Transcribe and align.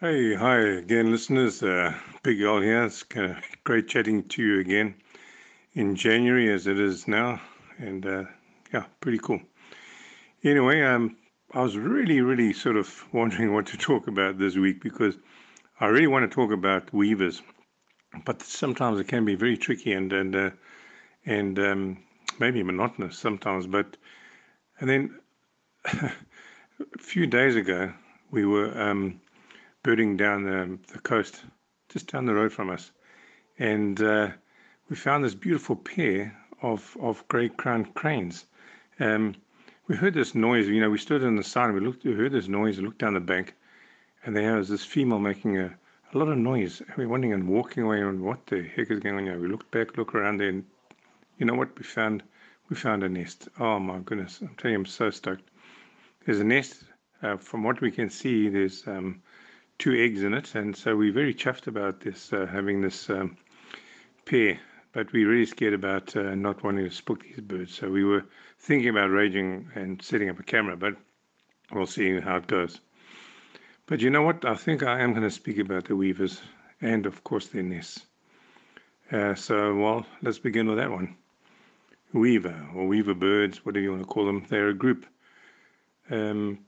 Hey, 0.00 0.34
hi 0.34 0.58
again, 0.58 1.12
listeners. 1.12 1.62
Uh, 1.62 1.94
Big 2.24 2.42
Al 2.42 2.60
here. 2.60 2.82
It's 2.82 3.04
great 3.62 3.86
chatting 3.86 4.24
to 4.24 4.42
you 4.42 4.58
again 4.58 4.96
in 5.74 5.94
January 5.94 6.52
as 6.52 6.66
it 6.66 6.80
is 6.80 7.06
now. 7.06 7.40
And 7.78 8.04
uh, 8.04 8.24
yeah, 8.72 8.86
pretty 9.00 9.18
cool. 9.18 9.40
Anyway, 10.42 10.82
um, 10.82 11.16
I 11.52 11.62
was 11.62 11.78
really, 11.78 12.20
really 12.22 12.52
sort 12.52 12.76
of 12.76 13.04
wondering 13.12 13.54
what 13.54 13.66
to 13.66 13.76
talk 13.76 14.08
about 14.08 14.36
this 14.36 14.56
week 14.56 14.82
because 14.82 15.16
I 15.78 15.86
really 15.86 16.08
want 16.08 16.28
to 16.28 16.34
talk 16.34 16.50
about 16.50 16.92
weavers, 16.92 17.40
but 18.24 18.42
sometimes 18.42 18.98
it 18.98 19.06
can 19.06 19.24
be 19.24 19.36
very 19.36 19.56
tricky 19.56 19.92
and 19.92 20.12
and 20.12 20.34
uh, 20.34 20.50
and 21.24 21.56
um, 21.60 21.98
maybe 22.40 22.64
monotonous 22.64 23.16
sometimes. 23.16 23.68
But 23.68 23.96
and 24.80 24.90
then 24.90 25.20
a 25.84 26.12
few 26.98 27.28
days 27.28 27.54
ago, 27.54 27.92
we 28.32 28.44
were 28.44 28.76
um, 28.76 29.20
birding 29.84 30.16
down 30.16 30.42
the, 30.42 30.78
the 30.92 30.98
coast, 30.98 31.44
just 31.90 32.10
down 32.10 32.24
the 32.24 32.34
road 32.34 32.52
from 32.52 32.70
us, 32.70 32.90
and 33.58 34.00
uh, 34.02 34.28
we 34.88 34.96
found 34.96 35.22
this 35.22 35.34
beautiful 35.34 35.76
pair 35.76 36.36
of 36.62 36.96
of 37.00 37.26
grey 37.28 37.48
crowned 37.50 37.94
cranes. 37.94 38.46
Um, 38.98 39.36
we 39.86 39.94
heard 39.94 40.14
this 40.14 40.34
noise. 40.34 40.66
You 40.66 40.80
know, 40.80 40.90
we 40.90 40.98
stood 40.98 41.22
on 41.22 41.36
the 41.36 41.44
side 41.44 41.66
and 41.66 41.74
we 41.74 41.80
looked. 41.80 42.04
We 42.04 42.14
heard 42.14 42.32
this 42.32 42.48
noise. 42.48 42.80
Looked 42.80 42.98
down 42.98 43.14
the 43.14 43.20
bank, 43.20 43.54
and 44.24 44.34
there 44.34 44.56
was 44.56 44.68
this 44.68 44.84
female 44.84 45.20
making 45.20 45.58
a, 45.58 45.66
a 46.12 46.18
lot 46.18 46.28
of 46.28 46.38
noise. 46.38 46.80
And 46.80 46.96
we 46.96 47.06
wondering 47.06 47.34
and 47.34 47.46
walking 47.46 47.84
away 47.84 48.00
and 48.00 48.22
what 48.22 48.46
the 48.46 48.62
heck 48.62 48.90
is 48.90 49.00
going 49.00 49.16
on 49.16 49.24
here. 49.24 49.38
We 49.38 49.48
looked 49.48 49.70
back, 49.70 49.96
look 49.98 50.14
around 50.14 50.38
there, 50.38 50.48
and 50.48 50.64
you 51.38 51.44
know 51.44 51.54
what 51.54 51.78
we 51.78 51.84
found? 51.84 52.22
We 52.70 52.76
found 52.76 53.04
a 53.04 53.08
nest. 53.08 53.48
Oh 53.60 53.78
my 53.78 53.98
goodness! 53.98 54.40
I'm 54.40 54.54
telling 54.56 54.72
you, 54.72 54.78
I'm 54.78 54.86
so 54.86 55.10
stoked. 55.10 55.50
There's 56.24 56.40
a 56.40 56.44
nest. 56.44 56.84
Uh, 57.22 57.36
from 57.36 57.62
what 57.62 57.80
we 57.80 57.90
can 57.90 58.10
see, 58.10 58.48
there's 58.48 58.86
um, 58.86 59.22
two 59.84 59.94
eggs 59.94 60.22
in 60.22 60.32
it, 60.32 60.54
and 60.54 60.74
so 60.74 60.96
we're 60.96 61.12
very 61.12 61.34
chuffed 61.34 61.66
about 61.66 62.00
this 62.00 62.32
uh, 62.32 62.46
having 62.46 62.80
this 62.80 63.10
um, 63.10 63.36
pair 64.24 64.58
but 64.94 65.12
we're 65.12 65.28
really 65.28 65.44
scared 65.44 65.74
about 65.74 66.16
uh, 66.16 66.34
not 66.36 66.62
wanting 66.62 66.88
to 66.88 66.90
spook 66.94 67.24
these 67.24 67.40
birds. 67.40 67.74
So 67.74 67.90
we 67.90 68.04
were 68.04 68.24
thinking 68.60 68.88
about 68.88 69.10
raging 69.10 69.68
and 69.74 70.00
setting 70.00 70.30
up 70.30 70.38
a 70.38 70.44
camera, 70.44 70.76
but 70.76 70.94
we'll 71.72 71.84
see 71.84 72.18
how 72.20 72.36
it 72.36 72.46
goes. 72.46 72.80
But 73.86 74.00
you 74.00 74.08
know 74.08 74.22
what? 74.22 74.44
I 74.44 74.54
think 74.54 74.84
I 74.84 75.00
am 75.00 75.10
going 75.10 75.24
to 75.24 75.30
speak 75.30 75.58
about 75.58 75.86
the 75.86 75.96
weavers 75.96 76.40
and, 76.80 77.06
of 77.06 77.24
course, 77.24 77.48
their 77.48 77.64
nests. 77.64 78.06
Uh, 79.10 79.34
so, 79.34 79.74
well, 79.74 80.06
let's 80.22 80.38
begin 80.38 80.68
with 80.68 80.78
that 80.78 80.90
one. 80.90 81.16
Weaver 82.12 82.68
or 82.74 82.86
weaver 82.86 83.14
birds, 83.14 83.66
whatever 83.66 83.82
you 83.82 83.90
want 83.90 84.02
to 84.02 84.08
call 84.08 84.24
them, 84.24 84.46
they're 84.48 84.68
a 84.68 84.74
group 84.74 85.04
um, 86.08 86.60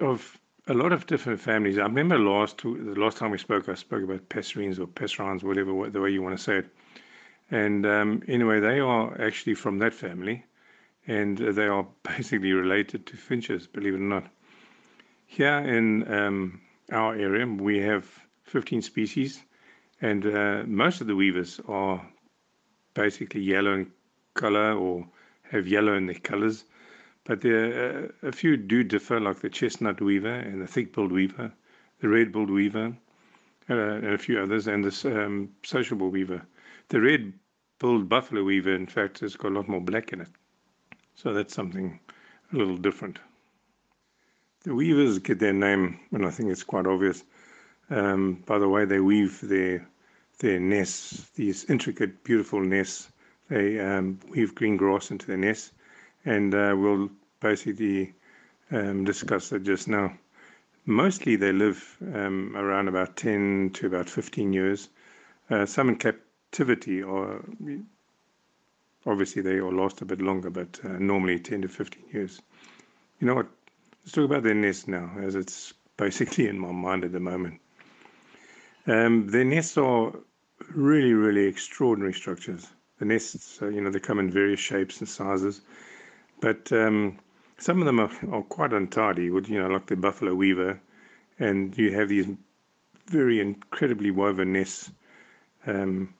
of 0.00 0.38
a 0.68 0.74
lot 0.74 0.92
of 0.92 1.06
different 1.06 1.40
families. 1.40 1.78
I 1.78 1.82
remember 1.82 2.18
last 2.18 2.58
the 2.62 2.94
last 2.96 3.16
time 3.16 3.30
we 3.30 3.38
spoke, 3.38 3.68
I 3.68 3.74
spoke 3.74 4.04
about 4.04 4.28
passerines 4.28 4.78
or 4.78 4.86
passerines, 4.86 5.42
whatever 5.42 5.90
the 5.90 6.00
way 6.00 6.10
you 6.10 6.22
want 6.22 6.36
to 6.36 6.42
say 6.42 6.58
it. 6.58 6.66
And 7.50 7.84
um, 7.84 8.22
anyway, 8.28 8.60
they 8.60 8.78
are 8.78 9.20
actually 9.20 9.54
from 9.54 9.78
that 9.78 9.92
family, 9.92 10.44
and 11.06 11.36
they 11.36 11.66
are 11.66 11.86
basically 12.02 12.52
related 12.52 13.06
to 13.06 13.16
finches, 13.16 13.66
believe 13.66 13.94
it 13.94 13.98
or 13.98 14.00
not. 14.00 14.28
Here 15.26 15.58
in 15.58 16.12
um, 16.12 16.60
our 16.92 17.14
area, 17.14 17.46
we 17.46 17.80
have 17.80 18.06
15 18.44 18.82
species, 18.82 19.42
and 20.00 20.24
uh, 20.26 20.62
most 20.66 21.00
of 21.00 21.06
the 21.06 21.16
weavers 21.16 21.60
are 21.66 22.06
basically 22.94 23.40
yellow 23.40 23.74
in 23.74 23.90
color 24.34 24.74
or 24.74 25.06
have 25.50 25.66
yellow 25.66 25.94
in 25.94 26.06
their 26.06 26.16
colors. 26.16 26.64
But 27.24 27.40
there 27.40 28.08
uh, 28.22 28.28
a 28.28 28.32
few 28.32 28.56
do 28.56 28.82
differ, 28.82 29.20
like 29.20 29.40
the 29.40 29.48
chestnut 29.48 30.00
weaver 30.00 30.34
and 30.34 30.60
the 30.60 30.66
thick-billed 30.66 31.12
weaver, 31.12 31.52
the 32.00 32.08
red-billed 32.08 32.50
weaver, 32.50 32.96
uh, 33.70 33.74
and 33.74 34.06
a 34.06 34.18
few 34.18 34.40
others, 34.40 34.66
and 34.66 34.84
this 34.84 35.04
um, 35.04 35.50
sociable 35.64 36.10
weaver. 36.10 36.42
The 36.88 37.00
red 37.00 37.32
billed 37.78 38.08
buffalo 38.08 38.42
weaver, 38.42 38.74
in 38.74 38.86
fact, 38.86 39.20
has 39.20 39.36
got 39.36 39.52
a 39.52 39.54
lot 39.54 39.68
more 39.68 39.80
black 39.80 40.12
in 40.12 40.20
it. 40.20 40.28
So 41.14 41.32
that's 41.32 41.54
something 41.54 42.00
a 42.52 42.56
little 42.56 42.76
different. 42.76 43.18
The 44.64 44.74
weavers 44.74 45.18
get 45.18 45.38
their 45.38 45.52
name, 45.52 46.00
and 46.12 46.26
I 46.26 46.30
think 46.30 46.50
it's 46.50 46.62
quite 46.64 46.86
obvious, 46.86 47.24
um, 47.90 48.42
by 48.46 48.58
the 48.58 48.68
way 48.68 48.84
they 48.84 49.00
weave 49.00 49.40
their 49.42 49.86
their 50.38 50.58
nests, 50.58 51.30
these 51.36 51.64
intricate, 51.66 52.24
beautiful 52.24 52.60
nests. 52.60 53.08
They 53.48 53.78
um, 53.78 54.18
weave 54.28 54.54
green 54.54 54.76
grass 54.76 55.10
into 55.10 55.26
their 55.26 55.36
nests, 55.36 55.72
and 56.24 56.54
uh, 56.54 56.74
we'll 56.76 57.10
basically 57.40 58.14
um, 58.70 59.04
discuss 59.04 59.48
that 59.50 59.64
just 59.64 59.88
now. 59.88 60.12
Mostly 60.86 61.36
they 61.36 61.52
live 61.52 61.96
um, 62.14 62.56
around 62.56 62.88
about 62.88 63.16
10 63.16 63.70
to 63.74 63.86
about 63.86 64.08
15 64.08 64.52
years. 64.52 64.88
Uh, 65.50 65.66
some 65.66 65.88
in 65.88 65.96
captivity, 65.96 67.02
or 67.02 67.44
obviously 69.06 69.42
they 69.42 69.60
all 69.60 69.72
last 69.72 70.00
a 70.02 70.04
bit 70.04 70.20
longer, 70.20 70.50
but 70.50 70.80
uh, 70.84 70.88
normally 70.98 71.38
10 71.38 71.62
to 71.62 71.68
15 71.68 72.02
years. 72.12 72.40
You 73.20 73.26
know 73.26 73.34
what? 73.34 73.46
Let's 74.04 74.12
talk 74.12 74.24
about 74.24 74.42
their 74.42 74.54
nest 74.54 74.88
now, 74.88 75.10
as 75.20 75.36
it's 75.36 75.72
basically 75.96 76.48
in 76.48 76.58
my 76.58 76.72
mind 76.72 77.04
at 77.04 77.12
the 77.12 77.20
moment. 77.20 77.60
Um, 78.86 79.28
their 79.28 79.44
nests 79.44 79.76
are 79.78 80.12
really, 80.74 81.12
really 81.12 81.46
extraordinary 81.46 82.12
structures. 82.12 82.66
The 82.98 83.04
nests, 83.04 83.60
uh, 83.62 83.68
you 83.68 83.80
know, 83.80 83.90
they 83.90 84.00
come 84.00 84.18
in 84.18 84.30
various 84.30 84.60
shapes 84.60 84.98
and 85.00 85.08
sizes, 85.08 85.60
but 86.42 86.70
um, 86.72 87.18
some 87.56 87.78
of 87.78 87.86
them 87.86 87.98
are, 87.98 88.10
are 88.30 88.42
quite 88.42 88.74
untidy, 88.74 89.24
you 89.24 89.40
know, 89.62 89.68
like 89.68 89.86
the 89.86 89.96
buffalo 89.96 90.34
weaver, 90.34 90.78
and 91.38 91.76
you 91.78 91.94
have 91.94 92.10
these 92.10 92.26
very 93.06 93.40
incredibly 93.40 94.10
woven 94.10 94.52
nests 94.52 94.90
um, 95.66 96.12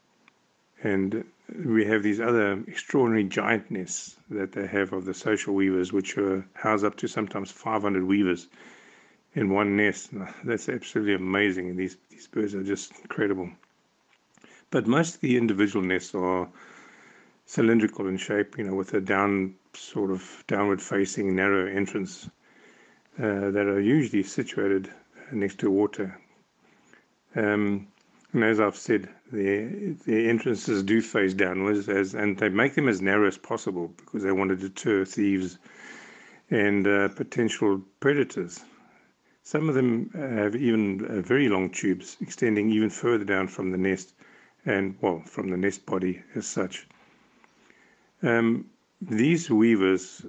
and 0.82 1.24
we 1.66 1.84
have 1.84 2.02
these 2.02 2.20
other 2.20 2.62
extraordinary 2.66 3.24
giant 3.24 3.70
nests 3.70 4.16
that 4.30 4.52
they 4.52 4.66
have 4.66 4.92
of 4.92 5.04
the 5.04 5.14
social 5.14 5.54
weavers, 5.54 5.92
which 5.92 6.16
are, 6.16 6.46
house 6.54 6.82
up 6.82 6.96
to 6.96 7.08
sometimes 7.08 7.50
500 7.50 8.04
weavers 8.04 8.48
in 9.34 9.50
one 9.50 9.76
nest. 9.76 10.10
That's 10.44 10.68
absolutely 10.68 11.14
amazing. 11.14 11.76
These, 11.76 11.96
these 12.10 12.26
birds 12.26 12.54
are 12.54 12.62
just 12.62 12.92
incredible. 13.00 13.50
But 14.70 14.86
most 14.86 15.16
of 15.16 15.20
the 15.20 15.36
individual 15.36 15.84
nests 15.84 16.14
are 16.14 16.48
cylindrical 17.46 18.06
in 18.08 18.16
shape, 18.16 18.56
you 18.58 18.64
know, 18.64 18.74
with 18.74 18.94
a 18.94 19.00
down 19.00 19.54
sort 19.74 20.10
of 20.10 20.44
downward 20.46 20.80
facing 20.80 21.34
narrow 21.34 21.66
entrance 21.66 22.28
uh, 23.18 23.50
that 23.50 23.66
are 23.66 23.80
usually 23.80 24.22
situated 24.22 24.90
next 25.32 25.58
to 25.58 25.70
water. 25.70 26.18
Um, 27.34 27.88
and 28.32 28.44
as 28.44 28.60
I've 28.60 28.76
said, 28.76 29.08
the 29.30 29.94
the 30.06 30.28
entrances 30.28 30.82
do 30.82 31.02
face 31.02 31.34
downwards, 31.34 31.88
as 31.88 32.14
and 32.14 32.38
they 32.38 32.48
make 32.48 32.74
them 32.74 32.88
as 32.88 33.02
narrow 33.02 33.26
as 33.26 33.36
possible 33.36 33.88
because 33.88 34.22
they 34.22 34.32
want 34.32 34.50
to 34.50 34.56
deter 34.56 35.04
thieves 35.04 35.58
and 36.50 36.86
uh, 36.86 37.08
potential 37.08 37.82
predators. 38.00 38.60
Some 39.42 39.68
of 39.68 39.74
them 39.74 40.10
have 40.14 40.54
even 40.56 41.04
uh, 41.04 41.20
very 41.20 41.48
long 41.48 41.70
tubes 41.70 42.16
extending 42.20 42.70
even 42.70 42.90
further 42.90 43.24
down 43.24 43.48
from 43.48 43.70
the 43.70 43.78
nest, 43.78 44.14
and 44.64 44.96
well, 45.00 45.20
from 45.26 45.50
the 45.50 45.56
nest 45.56 45.84
body 45.84 46.22
as 46.34 46.46
such. 46.46 46.86
Um, 48.22 48.66
these 49.00 49.50
weavers 49.50 50.24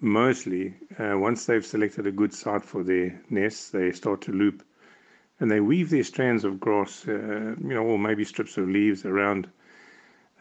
mostly, 0.00 0.74
uh, 0.98 1.18
once 1.18 1.44
they've 1.44 1.64
selected 1.64 2.06
a 2.06 2.12
good 2.12 2.32
site 2.32 2.64
for 2.64 2.82
their 2.82 3.20
nests, 3.28 3.70
they 3.70 3.92
start 3.92 4.22
to 4.22 4.32
loop 4.32 4.62
and 5.38 5.50
they 5.50 5.60
weave 5.60 5.90
their 5.90 6.04
strands 6.04 6.44
of 6.44 6.60
grass, 6.60 7.06
uh, 7.08 7.12
you 7.12 7.74
know, 7.74 7.82
or 7.82 7.98
maybe 7.98 8.24
strips 8.24 8.56
of 8.58 8.68
leaves 8.68 9.04
around 9.04 9.48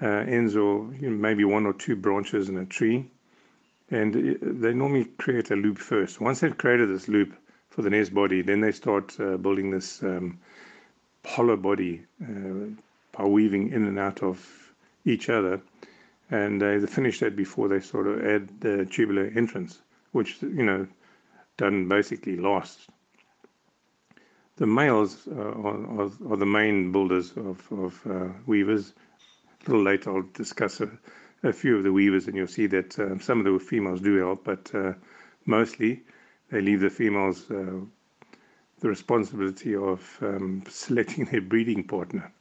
uh, 0.01 0.05
ends 0.05 0.55
or 0.55 0.93
you 0.99 1.09
know, 1.09 1.17
maybe 1.17 1.43
one 1.43 1.65
or 1.65 1.73
two 1.73 1.95
branches 1.95 2.49
in 2.49 2.57
a 2.57 2.65
tree. 2.65 3.05
And 3.91 4.37
they 4.41 4.73
normally 4.73 5.05
create 5.17 5.51
a 5.51 5.55
loop 5.55 5.77
first. 5.79 6.21
Once 6.21 6.41
they've 6.41 6.57
created 6.57 6.89
this 6.89 7.07
loop 7.07 7.33
for 7.69 7.81
the 7.81 7.89
nest 7.89 8.13
body, 8.13 8.41
then 8.41 8.61
they 8.61 8.71
start 8.71 9.19
uh, 9.19 9.37
building 9.37 9.71
this 9.71 10.03
um, 10.03 10.37
hollow 11.25 11.57
body 11.57 12.03
uh, 12.23 12.67
by 13.17 13.25
weaving 13.25 13.71
in 13.71 13.85
and 13.85 13.97
out 13.97 14.21
of 14.21 14.71
each 15.05 15.29
other. 15.29 15.59
And 16.31 16.61
they 16.61 16.79
finish 16.85 17.19
that 17.19 17.35
before 17.35 17.67
they 17.67 17.79
sort 17.79 18.07
of 18.07 18.23
add 18.23 18.61
the 18.61 18.85
tubular 18.85 19.31
entrance, 19.35 19.81
which, 20.11 20.41
you 20.41 20.63
know, 20.63 20.87
done 21.57 21.87
basically 21.87 22.37
last 22.37 22.89
the 24.59 24.67
males 24.67 25.25
uh, 25.27 25.39
are, 25.39 26.01
are, 26.01 26.11
are, 26.29 26.37
the 26.37 26.45
main 26.45 26.91
builders 26.91 27.31
of, 27.37 27.65
of 27.71 28.01
uh, 28.05 28.27
weavers. 28.45 28.93
A 29.65 29.71
little 29.71 29.83
later, 29.85 30.13
I'll 30.13 30.29
discuss 30.33 30.81
a, 30.81 30.89
a, 31.43 31.53
few 31.53 31.77
of 31.77 31.83
the 31.83 31.93
weavers, 31.93 32.27
and 32.27 32.35
you'll 32.35 32.47
see 32.47 32.67
that 32.67 32.99
uh, 32.99 33.17
some 33.19 33.39
of 33.39 33.45
the 33.45 33.57
females 33.57 34.01
do 34.01 34.17
help, 34.17 34.43
but 34.43 34.69
uh, 34.75 34.93
mostly 35.45 36.03
they 36.51 36.59
leave 36.61 36.81
the 36.81 36.89
females 36.89 37.49
uh, 37.49 37.79
the 38.81 38.89
responsibility 38.89 39.75
of 39.75 40.17
um, 40.21 40.63
selecting 40.69 41.23
their 41.25 41.41
breeding 41.41 41.85
partner. 41.85 42.31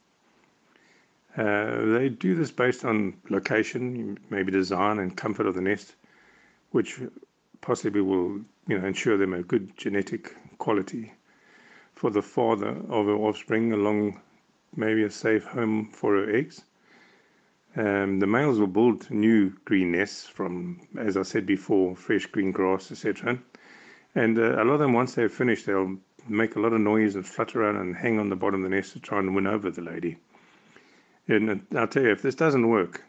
Uh, 1.39 1.85
they 1.97 2.09
do 2.09 2.35
this 2.35 2.51
based 2.51 2.83
on 2.83 3.13
location, 3.29 4.17
maybe 4.29 4.51
design 4.51 4.99
and 4.99 5.15
comfort 5.15 5.45
of 5.45 5.55
the 5.55 5.61
nest, 5.61 5.95
which 6.71 6.99
possibly 7.61 8.01
will 8.01 8.41
you 8.67 8.77
know 8.77 8.85
ensure 8.85 9.15
them 9.15 9.33
a 9.33 9.41
good 9.41 9.71
genetic 9.77 10.35
quality 10.57 11.13
for 11.95 12.09
the 12.09 12.21
father 12.21 12.71
of 12.89 13.05
her 13.05 13.15
offspring 13.15 13.71
along 13.71 14.19
maybe 14.75 15.03
a 15.03 15.09
safe 15.09 15.45
home 15.45 15.89
for 15.93 16.17
her 16.17 16.29
eggs. 16.29 16.65
Um, 17.77 18.19
the 18.19 18.27
males 18.27 18.59
will 18.59 18.67
build 18.67 19.09
new 19.09 19.53
green 19.63 19.93
nests 19.93 20.27
from, 20.27 20.81
as 20.97 21.15
I 21.15 21.21
said 21.21 21.45
before, 21.45 21.95
fresh 21.95 22.25
green 22.25 22.51
grass, 22.51 22.91
etc. 22.91 23.39
And 24.13 24.37
uh, 24.37 24.61
a 24.61 24.65
lot 24.65 24.73
of 24.73 24.79
them, 24.79 24.91
once 24.91 25.15
they're 25.15 25.29
finished, 25.29 25.67
they'll 25.67 25.99
make 26.27 26.57
a 26.57 26.59
lot 26.59 26.73
of 26.73 26.81
noise 26.81 27.15
and 27.15 27.25
flutter 27.25 27.63
around 27.63 27.77
and 27.77 27.95
hang 27.95 28.19
on 28.19 28.27
the 28.27 28.35
bottom 28.35 28.65
of 28.65 28.69
the 28.69 28.75
nest 28.75 28.91
to 28.91 28.99
try 28.99 29.19
and 29.19 29.33
win 29.33 29.47
over 29.47 29.71
the 29.71 29.81
lady. 29.81 30.17
And 31.29 31.65
I'll 31.75 31.87
tell 31.87 32.03
you, 32.03 32.11
if 32.11 32.21
this 32.21 32.35
doesn't 32.35 32.67
work, 32.67 33.03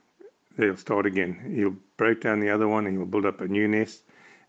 they'll 0.56 0.76
start 0.76 1.06
again. 1.06 1.52
He'll 1.55 1.76
break 1.96 2.20
down 2.20 2.40
the 2.40 2.50
other 2.50 2.69
one 2.69 2.87
and 2.87 2.96
he'll 2.96 3.06
build 3.06 3.26
up 3.26 3.40
a 3.40 3.49
new 3.49 3.67
nest 3.67 4.02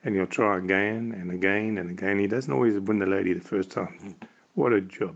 and 0.04 0.16
he'll 0.16 0.28
try 0.28 0.58
again 0.58 1.16
and 1.18 1.32
again 1.32 1.78
and 1.78 1.90
again. 1.90 2.20
He 2.20 2.28
doesn't 2.28 2.52
always 2.52 2.78
win 2.80 3.00
the 3.00 3.06
lady 3.06 3.34
the 3.34 3.42
first 3.42 3.72
time. 3.72 4.16
What 4.56 4.74
a 4.74 4.82
job. 4.82 5.16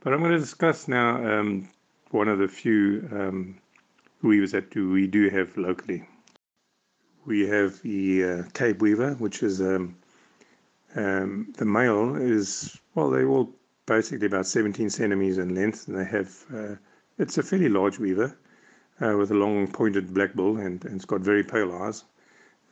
But 0.00 0.12
I'm 0.12 0.20
going 0.20 0.32
to 0.32 0.38
discuss 0.38 0.86
now 0.88 1.16
um, 1.16 1.68
one 2.10 2.28
of 2.28 2.38
the 2.38 2.48
few 2.48 3.08
um, 3.12 3.58
weavers 4.22 4.52
that 4.52 4.74
we 4.74 5.06
do 5.06 5.28
have 5.30 5.56
locally. 5.56 6.06
We 7.24 7.46
have 7.48 7.80
the 7.82 8.24
uh, 8.24 8.42
Cape 8.54 8.80
Weaver, 8.80 9.14
which 9.14 9.42
is 9.42 9.60
um, 9.60 9.96
um, 10.94 11.52
the 11.56 11.64
male 11.64 12.16
is, 12.16 12.78
well, 12.94 13.10
they're 13.10 13.28
all 13.28 13.50
basically 13.86 14.26
about 14.26 14.46
17 14.46 14.90
centimeters 14.90 15.38
in 15.38 15.54
length, 15.54 15.88
and 15.88 15.98
they 15.98 16.04
have, 16.04 16.44
uh, 16.54 16.74
it's 17.18 17.36
a 17.36 17.42
fairly 17.42 17.68
large 17.68 17.98
weaver 17.98 18.36
uh, 19.00 19.16
with 19.16 19.30
a 19.30 19.34
long 19.34 19.66
pointed 19.66 20.14
black 20.14 20.34
bill, 20.34 20.56
and, 20.56 20.84
and, 20.84 20.96
it's 20.96 21.04
got 21.04 21.20
very 21.20 21.44
pale 21.44 21.72
eyes. 21.72 22.04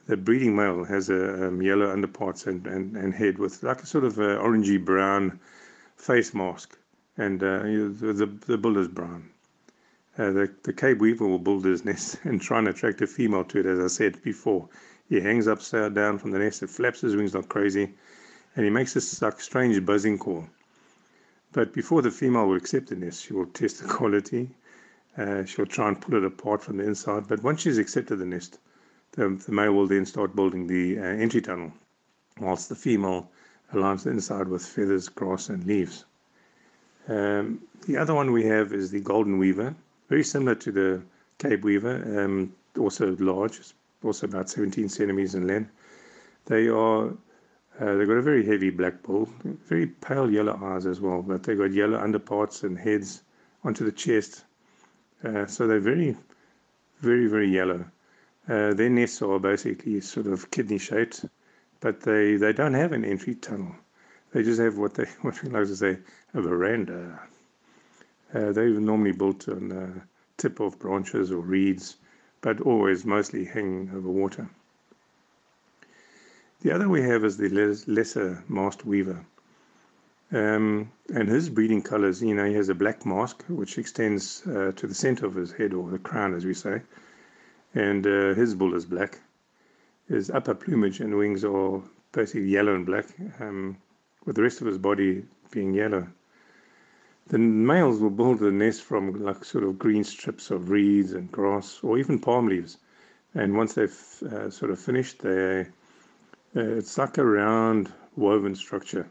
The 0.07 0.17
breeding 0.17 0.55
male 0.55 0.85
has 0.85 1.11
a 1.11 1.49
um, 1.49 1.61
yellow 1.61 1.93
underparts 1.93 2.47
and, 2.47 2.67
and, 2.67 2.97
and 2.97 3.13
head 3.13 3.39
with 3.39 3.63
like 3.63 3.83
a 3.83 3.87
sort 3.87 4.05
of 4.05 4.19
a 4.19 4.39
orangey 4.39 4.83
brown 4.83 5.41
face 5.97 6.33
mask, 6.33 6.79
and 7.17 7.43
uh, 7.43 7.63
the, 7.63 8.15
the, 8.17 8.27
the 8.47 8.59
bill 8.59 8.79
is 8.79 8.89
brown. 8.89 9.31
Uh, 10.19 10.31
the, 10.31 10.55
the 10.63 10.73
Cape 10.73 10.99
Weaver 10.99 11.27
will 11.27 11.39
build 11.39 11.65
his 11.65 11.85
nest 11.85 12.19
and 12.25 12.41
try 12.41 12.59
and 12.59 12.69
attract 12.69 13.03
a 13.03 13.07
female 13.07 13.45
to 13.45 13.61
it, 13.61 13.67
as 13.67 13.81
I 13.81 13.89
said 13.89 14.23
before. 14.23 14.69
He 15.09 15.21
hangs 15.21 15.47
upside 15.47 15.95
down 15.95 16.19
from 16.19 16.31
the 16.31 16.39
nest 16.39 16.63
and 16.63 16.71
flaps 16.71 17.01
his 17.01 17.17
wings 17.17 17.35
like 17.35 17.49
crazy, 17.49 17.95
and 18.55 18.65
he 18.65 18.71
makes 18.71 18.95
this 18.95 19.21
like 19.23 19.41
strange 19.41 19.85
buzzing 19.85 20.19
call. 20.19 20.47
But 21.53 21.73
before 21.73 22.03
the 22.03 22.11
female 22.11 22.47
will 22.47 22.57
accept 22.57 22.89
the 22.89 22.97
nest, 22.97 23.25
she 23.25 23.33
will 23.33 23.47
test 23.47 23.83
the 23.83 23.89
quality. 23.89 24.51
Uh, 25.17 25.45
she'll 25.45 25.67
try 25.67 25.89
and 25.89 26.01
pull 26.01 26.17
it 26.17 26.25
apart 26.25 26.63
from 26.63 26.77
the 26.77 26.85
inside. 26.85 27.27
But 27.29 27.43
once 27.43 27.63
she's 27.63 27.79
accepted 27.79 28.17
the 28.17 28.27
nest, 28.27 28.59
the, 29.13 29.29
the 29.29 29.53
male 29.53 29.73
will 29.73 29.87
then 29.87 30.05
start 30.05 30.37
building 30.37 30.67
the 30.67 30.99
uh, 30.99 31.03
entry 31.03 31.41
tunnel, 31.41 31.73
whilst 32.39 32.69
the 32.69 32.75
female 32.75 33.31
aligns 33.73 34.05
the 34.05 34.11
inside 34.11 34.49
with 34.49 34.65
feathers, 34.65 35.09
grass, 35.09 35.49
and 35.49 35.65
leaves. 35.65 36.05
Um, 37.09 37.63
the 37.87 37.97
other 37.97 38.15
one 38.15 38.33
we 38.33 38.45
have 38.45 38.73
is 38.73 38.91
the 38.91 39.01
golden 39.01 39.39
weaver 39.39 39.75
very 40.09 40.25
similar 40.25 40.55
to 40.55 40.73
the 40.73 41.03
Cape 41.39 41.63
Weaver, 41.63 42.25
um, 42.25 42.53
also 42.79 43.17
large, 43.19 43.61
also 44.03 44.27
about 44.27 44.49
17 44.49 44.89
centimeters 44.89 45.35
in 45.35 45.47
length. 45.47 45.71
They 46.47 46.69
are 46.69 47.11
uh, 47.81 47.95
they've 47.97 48.09
got 48.09 48.17
a 48.17 48.23
very 48.23 48.45
heavy 48.45 48.71
black 48.71 49.03
bull, 49.03 49.29
very 49.45 49.87
pale 49.87 50.31
yellow 50.31 50.59
eyes 50.63 50.87
as 50.87 51.01
well, 51.01 51.23
but 51.23 51.43
they've 51.43 51.59
got 51.59 51.73
yellow 51.73 51.99
underparts 51.99 52.63
and 52.63 52.79
heads 52.79 53.23
onto 53.65 53.85
the 53.85 53.93
chest. 53.93 54.45
Uh, 55.23 55.45
so 55.47 55.67
they're 55.67 55.81
very, 55.81 56.17
very, 57.01 57.27
very 57.27 57.49
yellow. 57.49 57.85
Uh, 58.49 58.73
their 58.73 58.89
nests 58.89 59.21
are 59.21 59.39
basically 59.39 60.01
sort 60.01 60.27
of 60.27 60.51
kidney 60.51 60.79
shaped, 60.79 61.25
but 61.81 62.01
they, 62.01 62.37
they 62.37 62.53
don't 62.53 62.75
have 62.75 62.93
an 62.93 63.05
entry 63.05 63.35
tunnel. 63.35 63.75
They 64.33 64.43
just 64.43 64.61
have 64.61 64.79
what 64.79 64.95
they 64.95 65.05
what 65.23 65.43
we 65.43 65.51
like 65.51 65.67
to 65.67 65.77
say 65.77 65.99
a 66.35 66.41
veranda. 66.41 67.21
Uh, 68.35 68.53
they're 68.53 68.69
normally 68.69 69.13
built 69.13 69.49
on 69.49 69.69
the 69.69 69.91
tip 70.37 70.61
of 70.61 70.79
branches 70.79 71.31
or 71.31 71.39
reeds, 71.39 71.97
but 72.41 72.61
always 72.61 73.05
mostly 73.05 73.45
hanging 73.45 73.91
over 73.95 74.11
water. 74.11 74.49
The 76.67 76.75
other 76.75 76.89
we 76.89 77.03
have 77.03 77.25
is 77.25 77.37
the 77.37 77.49
lesser 77.87 78.43
masked 78.49 78.85
weaver. 78.85 79.25
Um, 80.33 80.91
and 81.15 81.29
his 81.29 81.49
breeding 81.49 81.81
colors, 81.81 82.21
you 82.21 82.35
know, 82.35 82.45
he 82.45 82.55
has 82.55 82.69
a 82.69 82.75
black 82.75 83.07
mask 83.07 83.45
which 83.49 83.79
extends 83.79 84.45
uh, 84.49 84.73
to 84.75 84.89
the 84.89 84.95
center 84.95 85.27
of 85.27 85.37
his 85.37 85.53
head 85.53 85.73
or 85.73 85.89
the 85.89 86.01
crown, 86.01 86.35
as 86.35 86.45
we 86.45 86.55
say. 86.55 86.83
And 87.77 88.05
uh, 88.05 88.35
his 88.35 88.57
bull 88.57 88.75
is 88.75 88.85
black. 88.85 89.21
His 90.09 90.29
upper 90.29 90.57
plumage 90.57 90.99
and 90.99 91.17
wings 91.17 91.45
are 91.45 91.81
basically 92.11 92.49
yellow 92.49 92.75
and 92.75 92.85
black, 92.85 93.07
um, 93.39 93.77
with 94.25 94.35
the 94.35 94.43
rest 94.43 94.61
of 94.61 94.67
his 94.67 94.79
body 94.79 95.25
being 95.53 95.73
yellow. 95.73 96.09
The 97.29 97.39
males 97.39 98.01
will 98.01 98.11
build 98.11 98.41
the 98.41 98.51
nest 98.51 98.83
from 98.83 99.23
like 99.25 99.45
sort 99.45 99.63
of 99.63 99.79
green 99.79 100.03
strips 100.03 100.51
of 100.51 100.71
reeds 100.71 101.13
and 101.13 101.31
grass 101.31 101.79
or 101.85 101.97
even 101.97 102.19
palm 102.19 102.49
leaves. 102.49 102.79
And 103.37 103.57
once 103.57 103.75
they've 103.75 104.23
uh, 104.33 104.51
sort 104.51 104.73
of 104.73 104.81
finished, 104.81 105.21
they, 105.21 105.69
it's 106.61 106.97
like 106.99 107.19
a 107.19 107.25
round 107.25 107.93
woven 108.17 108.55
structure. 108.55 109.09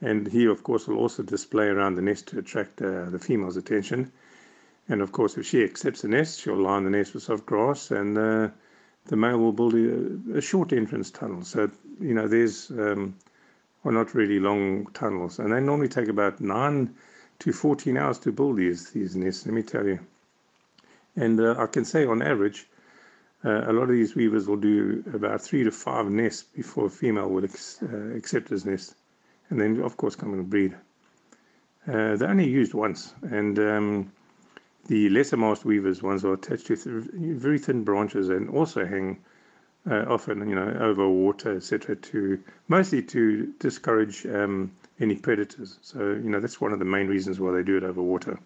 And 0.00 0.26
he, 0.26 0.46
of 0.46 0.62
course, 0.62 0.86
will 0.86 0.98
also 0.98 1.22
display 1.22 1.66
around 1.66 1.94
the 1.94 2.02
nest 2.02 2.28
to 2.28 2.38
attract 2.38 2.82
uh, 2.82 3.06
the 3.10 3.18
female's 3.18 3.56
attention. 3.56 4.12
And 4.88 5.00
of 5.00 5.12
course, 5.12 5.38
if 5.38 5.46
she 5.46 5.64
accepts 5.64 6.02
the 6.02 6.08
nest, 6.08 6.40
she'll 6.40 6.56
line 6.56 6.84
the 6.84 6.90
nest 6.90 7.14
with 7.14 7.22
soft 7.22 7.46
grass, 7.46 7.90
and 7.90 8.18
uh, 8.18 8.48
the 9.06 9.16
male 9.16 9.38
will 9.38 9.52
build 9.52 9.74
a, 9.74 10.38
a, 10.38 10.40
short 10.42 10.72
entrance 10.72 11.10
tunnel. 11.10 11.42
So, 11.42 11.70
you 12.00 12.12
know, 12.12 12.28
there's, 12.28 12.70
um, 12.70 13.14
well, 13.82 13.94
not 13.94 14.14
really 14.14 14.38
long 14.38 14.86
tunnels, 14.92 15.38
and 15.38 15.52
they 15.52 15.60
normally 15.60 15.88
take 15.88 16.08
about 16.08 16.40
nine 16.40 16.94
to 17.38 17.52
14 17.52 17.96
hours 17.96 18.18
to 18.20 18.32
build 18.32 18.56
these 18.56 18.90
these 18.90 19.16
nests. 19.16 19.46
Let 19.46 19.54
me 19.54 19.62
tell 19.62 19.86
you. 19.86 20.00
And 21.16 21.40
uh, 21.40 21.54
I 21.58 21.66
can 21.66 21.84
say 21.84 22.04
on 22.04 22.20
average, 22.20 22.66
uh, 22.70 22.73
a 23.44 23.72
lot 23.72 23.84
of 23.84 23.90
these 23.90 24.14
weavers 24.14 24.46
will 24.46 24.56
do 24.56 25.04
about 25.12 25.42
three 25.42 25.64
to 25.64 25.70
five 25.70 26.10
nests 26.10 26.42
before 26.42 26.86
a 26.86 26.90
female 26.90 27.28
will 27.28 27.44
uh, 27.44 28.16
accept 28.16 28.48
this 28.48 28.64
nest, 28.64 28.94
and 29.50 29.60
then 29.60 29.80
of 29.82 29.96
course 29.96 30.16
come 30.16 30.32
and 30.32 30.48
breed. 30.48 30.74
Uh, 31.86 32.16
they're 32.16 32.30
only 32.30 32.48
used 32.48 32.72
once, 32.72 33.14
and 33.22 33.58
um, 33.58 34.12
the 34.86 35.10
lesser 35.10 35.36
masked 35.36 35.64
weavers 35.64 36.02
ones 36.02 36.24
are 36.24 36.32
attached 36.32 36.66
to 36.66 36.76
th- 36.76 37.04
very 37.14 37.58
thin 37.58 37.84
branches 37.84 38.30
and 38.30 38.48
also 38.48 38.86
hang 38.86 39.18
uh, 39.90 40.04
often, 40.08 40.48
you 40.48 40.54
know, 40.54 40.76
over 40.80 41.08
water, 41.08 41.56
etc., 41.56 41.96
to 41.96 42.42
mostly 42.68 43.02
to 43.02 43.52
discourage 43.58 44.24
um, 44.26 44.72
any 44.98 45.14
predators. 45.14 45.78
So, 45.82 45.98
you 45.98 46.30
know, 46.30 46.40
that's 46.40 46.60
one 46.60 46.72
of 46.72 46.78
the 46.78 46.86
main 46.86 47.06
reasons 47.06 47.38
why 47.38 47.52
they 47.52 47.62
do 47.62 47.76
it 47.76 47.82
over 47.82 48.02
water. 48.02 48.38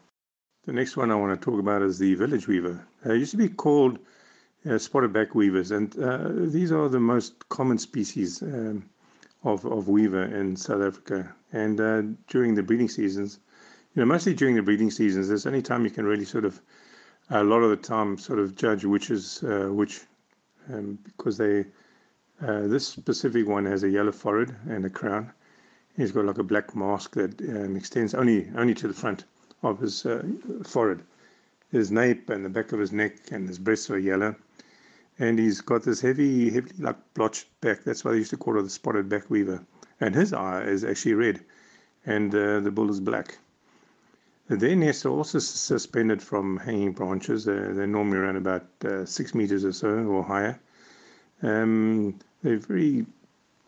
The 0.64 0.72
next 0.72 0.96
one 0.96 1.12
I 1.12 1.14
want 1.14 1.40
to 1.40 1.44
talk 1.44 1.60
about 1.60 1.82
is 1.82 1.98
the 1.98 2.14
village 2.14 2.48
weaver. 2.48 2.84
Uh, 3.06 3.12
it 3.12 3.18
used 3.18 3.30
to 3.30 3.36
be 3.36 3.48
called 3.48 3.96
uh, 3.96 4.00
spotted 4.78 5.12
back 5.12 5.34
weavers, 5.34 5.70
and 5.70 5.98
uh, 5.98 6.28
these 6.32 6.72
are 6.72 6.88
the 6.88 7.00
most 7.00 7.48
common 7.48 7.78
species 7.78 8.42
um, 8.42 8.88
of, 9.44 9.64
of 9.64 9.88
weaver 9.88 10.24
in 10.24 10.56
South 10.56 10.82
Africa. 10.82 11.34
And 11.52 11.80
uh, 11.80 12.02
during 12.28 12.54
the 12.54 12.62
breeding 12.62 12.88
seasons, 12.88 13.38
you 13.94 14.00
know, 14.00 14.06
mostly 14.06 14.34
during 14.34 14.56
the 14.56 14.62
breeding 14.62 14.90
seasons, 14.90 15.28
there's 15.28 15.46
only 15.46 15.62
time 15.62 15.84
you 15.84 15.90
can 15.90 16.06
really 16.06 16.24
sort 16.24 16.44
of, 16.44 16.60
a 17.30 17.44
lot 17.44 17.62
of 17.62 17.70
the 17.70 17.76
time, 17.76 18.18
sort 18.18 18.38
of 18.38 18.56
judge 18.56 18.84
which 18.84 19.10
is 19.10 19.42
uh, 19.42 19.68
which, 19.70 20.00
um, 20.72 20.98
because 21.04 21.36
they, 21.36 21.64
uh, 22.42 22.66
this 22.66 22.86
specific 22.86 23.46
one 23.46 23.64
has 23.64 23.82
a 23.82 23.90
yellow 23.90 24.12
forehead 24.12 24.54
and 24.68 24.84
a 24.84 24.90
crown, 24.90 25.32
He's 25.98 26.12
got 26.12 26.26
like 26.26 26.38
a 26.38 26.44
black 26.44 26.76
mask 26.76 27.14
that 27.14 27.40
um, 27.40 27.74
extends 27.74 28.14
only 28.14 28.48
only 28.54 28.72
to 28.74 28.86
the 28.86 28.94
front 28.94 29.24
of 29.64 29.80
his 29.80 30.06
uh, 30.06 30.22
forehead. 30.62 31.02
His 31.72 31.90
nape 31.90 32.30
and 32.30 32.44
the 32.44 32.48
back 32.48 32.70
of 32.70 32.78
his 32.78 32.92
neck 32.92 33.32
and 33.32 33.48
his 33.48 33.58
breasts 33.58 33.90
are 33.90 33.98
yellow. 33.98 34.36
And 35.18 35.38
he's 35.38 35.60
got 35.60 35.82
this 35.82 36.00
heavy, 36.00 36.50
heavily 36.50 36.74
like 36.78 36.96
blotched 37.14 37.48
back. 37.60 37.84
That's 37.84 38.04
why 38.04 38.12
they 38.12 38.18
used 38.18 38.30
to 38.30 38.36
call 38.36 38.58
it 38.58 38.62
the 38.62 38.70
spotted 38.70 39.08
back 39.08 39.28
weaver. 39.30 39.64
And 40.00 40.14
his 40.14 40.32
eye 40.32 40.62
is 40.62 40.84
actually 40.84 41.14
red, 41.14 41.44
and 42.06 42.32
uh, 42.32 42.60
the 42.60 42.70
bull 42.70 42.88
is 42.90 43.00
black. 43.00 43.38
Their 44.48 44.76
nests 44.76 45.04
are 45.04 45.10
also 45.10 45.40
suspended 45.40 46.22
from 46.22 46.56
hanging 46.56 46.92
branches. 46.92 47.44
They're, 47.44 47.74
they're 47.74 47.86
normally 47.86 48.18
around 48.18 48.36
about 48.36 48.66
uh, 48.84 49.04
six 49.04 49.34
meters 49.34 49.64
or 49.64 49.72
so 49.72 49.88
or 49.88 50.22
higher. 50.22 50.58
Um, 51.42 52.18
they're 52.42 52.58
very 52.58 53.04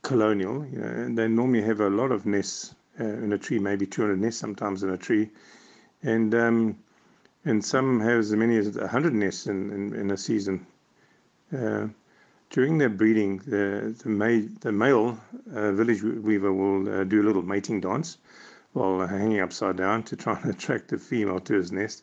colonial. 0.02 0.64
You 0.66 0.78
know, 0.78 0.86
and 0.86 1.18
they 1.18 1.28
normally 1.28 1.62
have 1.62 1.80
a 1.80 1.90
lot 1.90 2.12
of 2.12 2.24
nests 2.26 2.74
uh, 2.98 3.04
in 3.04 3.32
a 3.32 3.38
tree, 3.38 3.58
maybe 3.58 3.86
200 3.86 4.18
nests 4.18 4.40
sometimes 4.40 4.82
in 4.82 4.90
a 4.90 4.96
tree, 4.96 5.30
and 6.02 6.34
um, 6.34 6.78
and 7.44 7.64
some 7.64 8.00
have 8.00 8.18
as 8.18 8.32
many 8.32 8.56
as 8.56 8.76
100 8.76 9.14
nests 9.14 9.46
in, 9.46 9.70
in, 9.70 9.94
in 9.94 10.10
a 10.10 10.16
season. 10.16 10.66
Uh, 11.56 11.88
during 12.50 12.78
their 12.78 12.88
breeding, 12.88 13.38
the 13.38 13.94
the, 14.02 14.08
ma- 14.08 14.48
the 14.60 14.72
male 14.72 15.18
uh, 15.54 15.72
village 15.72 16.02
weaver 16.02 16.52
will 16.52 16.88
uh, 16.88 17.04
do 17.04 17.22
a 17.22 17.24
little 17.24 17.42
mating 17.42 17.80
dance 17.80 18.18
while 18.72 19.06
hanging 19.06 19.40
upside 19.40 19.76
down 19.76 20.02
to 20.04 20.16
try 20.16 20.38
and 20.40 20.50
attract 20.54 20.88
the 20.88 20.98
female 20.98 21.40
to 21.40 21.54
his 21.54 21.72
nest. 21.72 22.02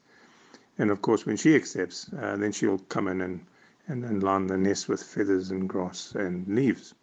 And 0.77 0.92
of 0.92 1.01
course, 1.01 1.25
when 1.25 1.38
she 1.38 1.56
accepts, 1.56 2.12
uh, 2.13 2.38
then 2.38 2.51
she'll 2.51 2.77
come 2.77 3.08
in 3.08 3.22
and, 3.22 3.46
and, 3.88 4.04
and 4.06 4.22
line 4.24 4.48
the 4.48 4.58
nest 4.58 4.88
with 4.88 5.01
feathers 5.01 5.50
and 5.50 5.68
grass 5.68 6.13
and 6.13 6.48
leaves. 6.48 6.94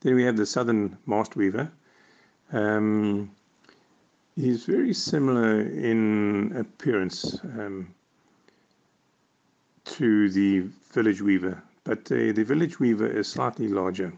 Then 0.00 0.14
we 0.14 0.24
have 0.24 0.36
the 0.36 0.46
southern 0.46 0.98
masked 1.06 1.36
weaver. 1.36 1.70
Um, 2.52 3.30
he's 4.34 4.64
very 4.64 4.92
similar 4.92 5.60
in 5.60 6.56
appearance 6.56 7.38
um, 7.44 7.94
to 9.84 10.28
the 10.30 10.66
village 10.96 11.20
weaver, 11.20 11.62
but 11.84 12.10
uh, 12.10 12.32
the 12.32 12.42
village 12.42 12.80
weaver 12.80 13.06
is 13.06 13.28
slightly 13.28 13.68
larger. 13.68 14.10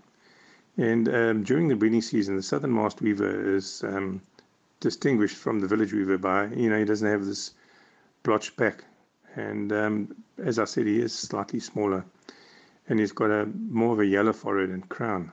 And 0.77 1.09
um, 1.09 1.43
during 1.43 1.67
the 1.67 1.75
breeding 1.75 2.03
season, 2.03 2.37
the 2.37 2.43
southern 2.43 2.73
masked 2.73 3.03
weaver 3.03 3.57
is 3.57 3.83
um, 3.83 4.23
distinguished 4.79 5.37
from 5.37 5.59
the 5.59 5.67
village 5.67 5.93
weaver 5.93 6.19
by, 6.19 6.47
you 6.47 6.71
know, 6.71 6.79
he 6.79 6.85
doesn't 6.85 7.11
have 7.11 7.27
this 7.27 7.53
blotched 8.23 8.57
back. 8.57 8.85
And 9.35 9.73
um, 9.73 10.15
as 10.39 10.61
I 10.61 10.67
said, 10.67 10.87
he 10.87 11.01
is 11.01 11.13
slightly 11.13 11.59
smaller. 11.59 12.05
And 12.89 13.01
he's 13.01 13.13
got 13.13 13.33
a 13.33 13.47
more 13.47 13.93
of 13.93 13.99
a 13.99 14.07
yellow 14.07 14.33
forehead 14.33 14.71
and 14.71 14.89
crown. 14.89 15.33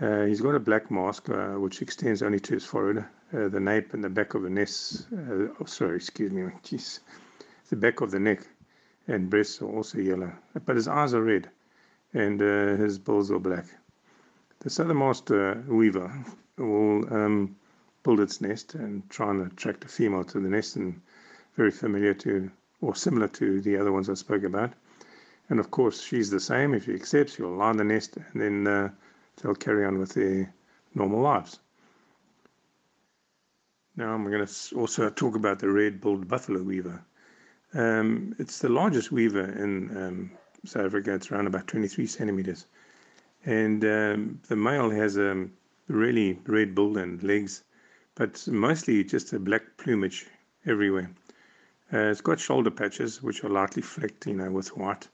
Uh, 0.00 0.24
he's 0.24 0.40
got 0.40 0.54
a 0.54 0.60
black 0.60 0.90
mask, 0.90 1.28
uh, 1.28 1.60
which 1.60 1.82
extends 1.82 2.22
only 2.22 2.40
to 2.40 2.54
his 2.54 2.64
forehead, 2.64 3.04
uh, 3.34 3.48
the 3.48 3.60
nape 3.60 3.92
and 3.92 4.02
the 4.02 4.08
back 4.08 4.32
of 4.32 4.42
the 4.42 4.50
neck. 4.50 4.70
Uh, 5.12 5.52
oh, 5.60 5.66
sorry, 5.66 5.96
excuse 5.96 6.32
me, 6.32 6.42
jeez. 6.64 7.00
The 7.68 7.76
back 7.76 8.00
of 8.00 8.10
the 8.10 8.18
neck 8.18 8.40
and 9.08 9.30
breasts 9.30 9.60
are 9.60 9.68
also 9.68 9.98
yellow, 9.98 10.32
but 10.64 10.76
his 10.76 10.86
eyes 10.86 11.14
are 11.14 11.22
red, 11.22 11.48
and 12.14 12.40
uh, 12.40 12.76
his 12.76 12.98
balls 12.98 13.30
are 13.30 13.38
black. 13.38 13.66
The 14.60 14.70
southern 14.70 14.98
masked 14.98 15.30
weaver 15.66 16.12
will 16.56 17.12
um, 17.12 17.56
build 18.02 18.20
its 18.20 18.40
nest 18.40 18.74
and 18.74 19.08
try 19.10 19.30
and 19.30 19.50
attract 19.50 19.84
a 19.84 19.88
female 19.88 20.24
to 20.24 20.40
the 20.40 20.48
nest, 20.48 20.76
and 20.76 21.00
very 21.56 21.70
familiar 21.70 22.14
to 22.14 22.50
or 22.80 22.94
similar 22.94 23.26
to 23.28 23.60
the 23.60 23.76
other 23.76 23.90
ones 23.90 24.08
I 24.08 24.14
spoke 24.14 24.44
about. 24.44 24.72
And 25.48 25.58
of 25.58 25.70
course, 25.70 26.00
she's 26.00 26.30
the 26.30 26.38
same. 26.38 26.74
If 26.74 26.84
she 26.84 26.94
accepts, 26.94 27.34
she'll 27.34 27.50
line 27.50 27.76
the 27.76 27.84
nest, 27.84 28.16
and 28.16 28.40
then 28.40 28.66
uh, 28.66 28.90
they'll 29.36 29.54
carry 29.54 29.84
on 29.84 29.98
with 29.98 30.14
their 30.14 30.52
normal 30.94 31.20
lives. 31.20 31.58
Now 33.96 34.12
I'm 34.14 34.30
going 34.30 34.46
to 34.46 34.76
also 34.76 35.10
talk 35.10 35.34
about 35.34 35.58
the 35.58 35.70
red-billed 35.70 36.28
buffalo 36.28 36.62
weaver. 36.62 37.02
Um, 37.74 38.34
it's 38.38 38.60
the 38.60 38.68
largest 38.70 39.12
weaver 39.12 39.44
in 39.44 39.96
um, 39.96 40.30
South 40.64 40.86
Africa. 40.86 41.14
It's 41.14 41.30
around 41.30 41.46
about 41.46 41.66
23 41.66 42.06
centimeters, 42.06 42.66
and 43.44 43.84
um, 43.84 44.40
the 44.48 44.56
male 44.56 44.90
has 44.90 45.18
a 45.18 45.46
really 45.88 46.38
red 46.46 46.74
bill 46.74 46.96
and 46.96 47.22
legs, 47.22 47.64
but 48.14 48.46
mostly 48.48 49.04
just 49.04 49.32
a 49.34 49.38
black 49.38 49.62
plumage 49.76 50.26
everywhere. 50.64 51.10
Uh, 51.92 52.10
it's 52.10 52.22
got 52.22 52.40
shoulder 52.40 52.70
patches 52.70 53.22
which 53.22 53.44
are 53.44 53.50
lightly 53.50 53.82
flecked, 53.82 54.26
you 54.26 54.34
know, 54.34 54.50
with 54.50 54.76
white, 54.76 55.08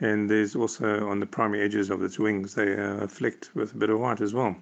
and 0.00 0.28
there's 0.28 0.56
also 0.56 1.08
on 1.08 1.20
the 1.20 1.26
primary 1.26 1.62
edges 1.62 1.90
of 1.90 2.02
its 2.02 2.18
wings 2.18 2.54
they 2.54 2.72
are 2.72 3.06
flecked 3.08 3.54
with 3.54 3.74
a 3.74 3.76
bit 3.76 3.90
of 3.90 4.00
white 4.00 4.20
as 4.20 4.34
well. 4.34 4.56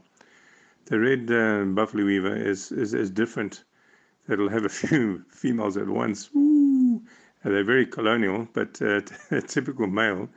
The 0.86 1.00
red 1.00 1.30
uh, 1.30 1.64
buffalo 1.64 2.04
weaver 2.04 2.36
is, 2.36 2.70
is 2.70 2.92
is 2.92 3.10
different. 3.10 3.64
It'll 4.28 4.50
have 4.50 4.66
a 4.66 4.68
few 4.82 5.24
females 5.30 5.78
at 5.78 5.88
once. 5.88 6.28
They're 7.44 7.62
very 7.62 7.84
colonial, 7.84 8.48
but 8.54 8.80
uh, 8.80 9.02
a 9.30 9.42
typical 9.46 9.86
male. 9.86 10.28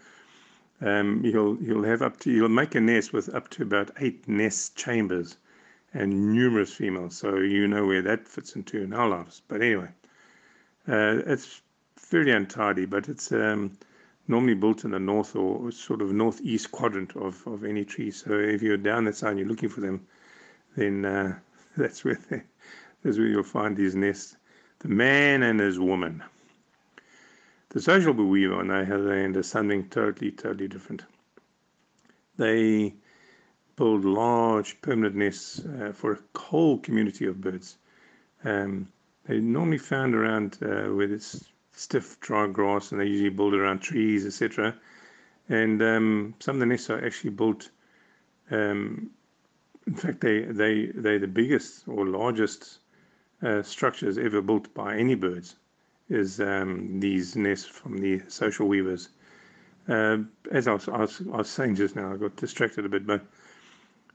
Um, 0.82 1.24
he'll 1.24 1.56
he'll 1.56 1.84
have 1.84 2.02
up 2.02 2.20
to 2.20 2.32
he'll 2.32 2.50
make 2.50 2.76
a 2.76 2.82
nest 2.82 3.14
with 3.14 3.34
up 3.34 3.50
to 3.52 3.64
about 3.64 3.92
eight 4.00 4.28
nest 4.28 4.76
chambers 4.76 5.38
and 5.94 6.34
numerous 6.34 6.74
females. 6.74 7.16
So 7.16 7.38
you 7.38 7.68
know 7.68 7.86
where 7.86 8.02
that 8.02 8.28
fits 8.28 8.56
into 8.56 8.82
in 8.82 8.94
our 8.94 9.08
lives. 9.08 9.42
But 9.48 9.62
anyway, 9.62 9.88
uh, 10.88 11.24
it's 11.26 11.62
very 12.10 12.32
untidy, 12.32 12.86
but 12.86 13.08
it's 13.08 13.32
um, 13.32 13.78
normally 14.28 14.54
built 14.54 14.84
in 14.84 14.92
the 14.92 15.00
north 15.00 15.36
or 15.36 15.72
sort 15.72 16.02
of 16.02 16.12
northeast 16.12 16.72
quadrant 16.72 17.16
of, 17.16 17.46
of 17.48 17.64
any 17.64 17.86
tree. 17.86 18.12
So 18.12 18.34
if 18.34 18.62
you're 18.62 18.78
down 18.78 19.06
that 19.06 19.16
side 19.16 19.32
and 19.32 19.40
you're 19.40 19.48
looking 19.48 19.70
for 19.70 19.82
them, 19.82 20.06
then 20.76 21.06
uh, 21.06 21.40
that's 21.78 22.04
where 22.04 22.20
they, 22.30 22.44
that's 23.04 23.18
where 23.18 23.28
you'll 23.28 23.44
find 23.44 23.78
these 23.78 23.96
nests. 23.96 24.36
The 24.80 24.90
man 24.90 25.44
and 25.44 25.60
his 25.60 25.80
woman. 25.80 26.22
The 27.70 28.26
weaver, 28.30 28.56
on 28.56 28.68
the 28.70 28.96
other 28.96 29.14
hand, 29.14 29.36
is 29.36 29.48
something 29.48 29.90
totally, 29.90 30.32
totally 30.32 30.70
different. 30.70 31.04
They 32.38 32.94
build 33.76 34.06
large 34.06 34.82
permanent 34.82 35.16
nests 35.16 35.66
uh, 35.66 35.92
for 35.94 36.14
a 36.14 36.40
whole 36.40 36.80
community 36.80 37.26
of 37.26 37.42
birds. 37.42 37.78
Um, 38.46 38.88
they're 39.26 39.42
normally 39.42 39.80
found 39.80 40.16
around 40.16 40.58
uh, 40.62 40.94
where 40.94 41.20
stiff 41.74 42.20
dry 42.22 42.48
grass 42.48 42.92
and 42.92 43.02
they 43.02 43.06
usually 43.06 43.30
build 43.30 43.54
around 43.54 43.80
trees, 43.80 44.26
etc. 44.26 44.74
And 45.50 45.82
um, 45.82 46.36
some 46.40 46.56
of 46.56 46.60
the 46.62 46.66
nests 46.66 46.90
are 46.90 47.06
actually 47.06 47.32
built. 47.32 47.70
Um, 48.50 49.12
in 49.86 49.96
fact, 49.96 50.22
they 50.22 50.42
they 50.42 50.88
they're 50.88 51.20
the 51.20 51.28
biggest 51.28 51.88
or 51.88 52.06
largest 52.06 52.80
uh, 53.42 53.62
structures 53.62 54.18
ever 54.18 54.42
built 54.42 54.74
by 54.74 54.96
any 54.96 55.16
birds. 55.16 55.56
Is 56.10 56.40
um, 56.40 57.00
these 57.00 57.36
nests 57.36 57.68
from 57.68 57.98
the 57.98 58.22
social 58.28 58.68
weavers? 58.68 59.10
Uh, 59.88 60.20
as 60.52 60.68
I 60.68 60.74
was, 60.74 60.88
I 60.88 60.98
was, 60.98 61.22
I 61.34 61.38
was 61.38 61.50
saying 61.50 61.76
just 61.76 61.96
now, 61.96 62.14
I 62.14 62.18
got 62.18 62.36
distracted 62.36 62.86
a 62.86 62.90
bit, 62.90 63.06
but 63.06 63.22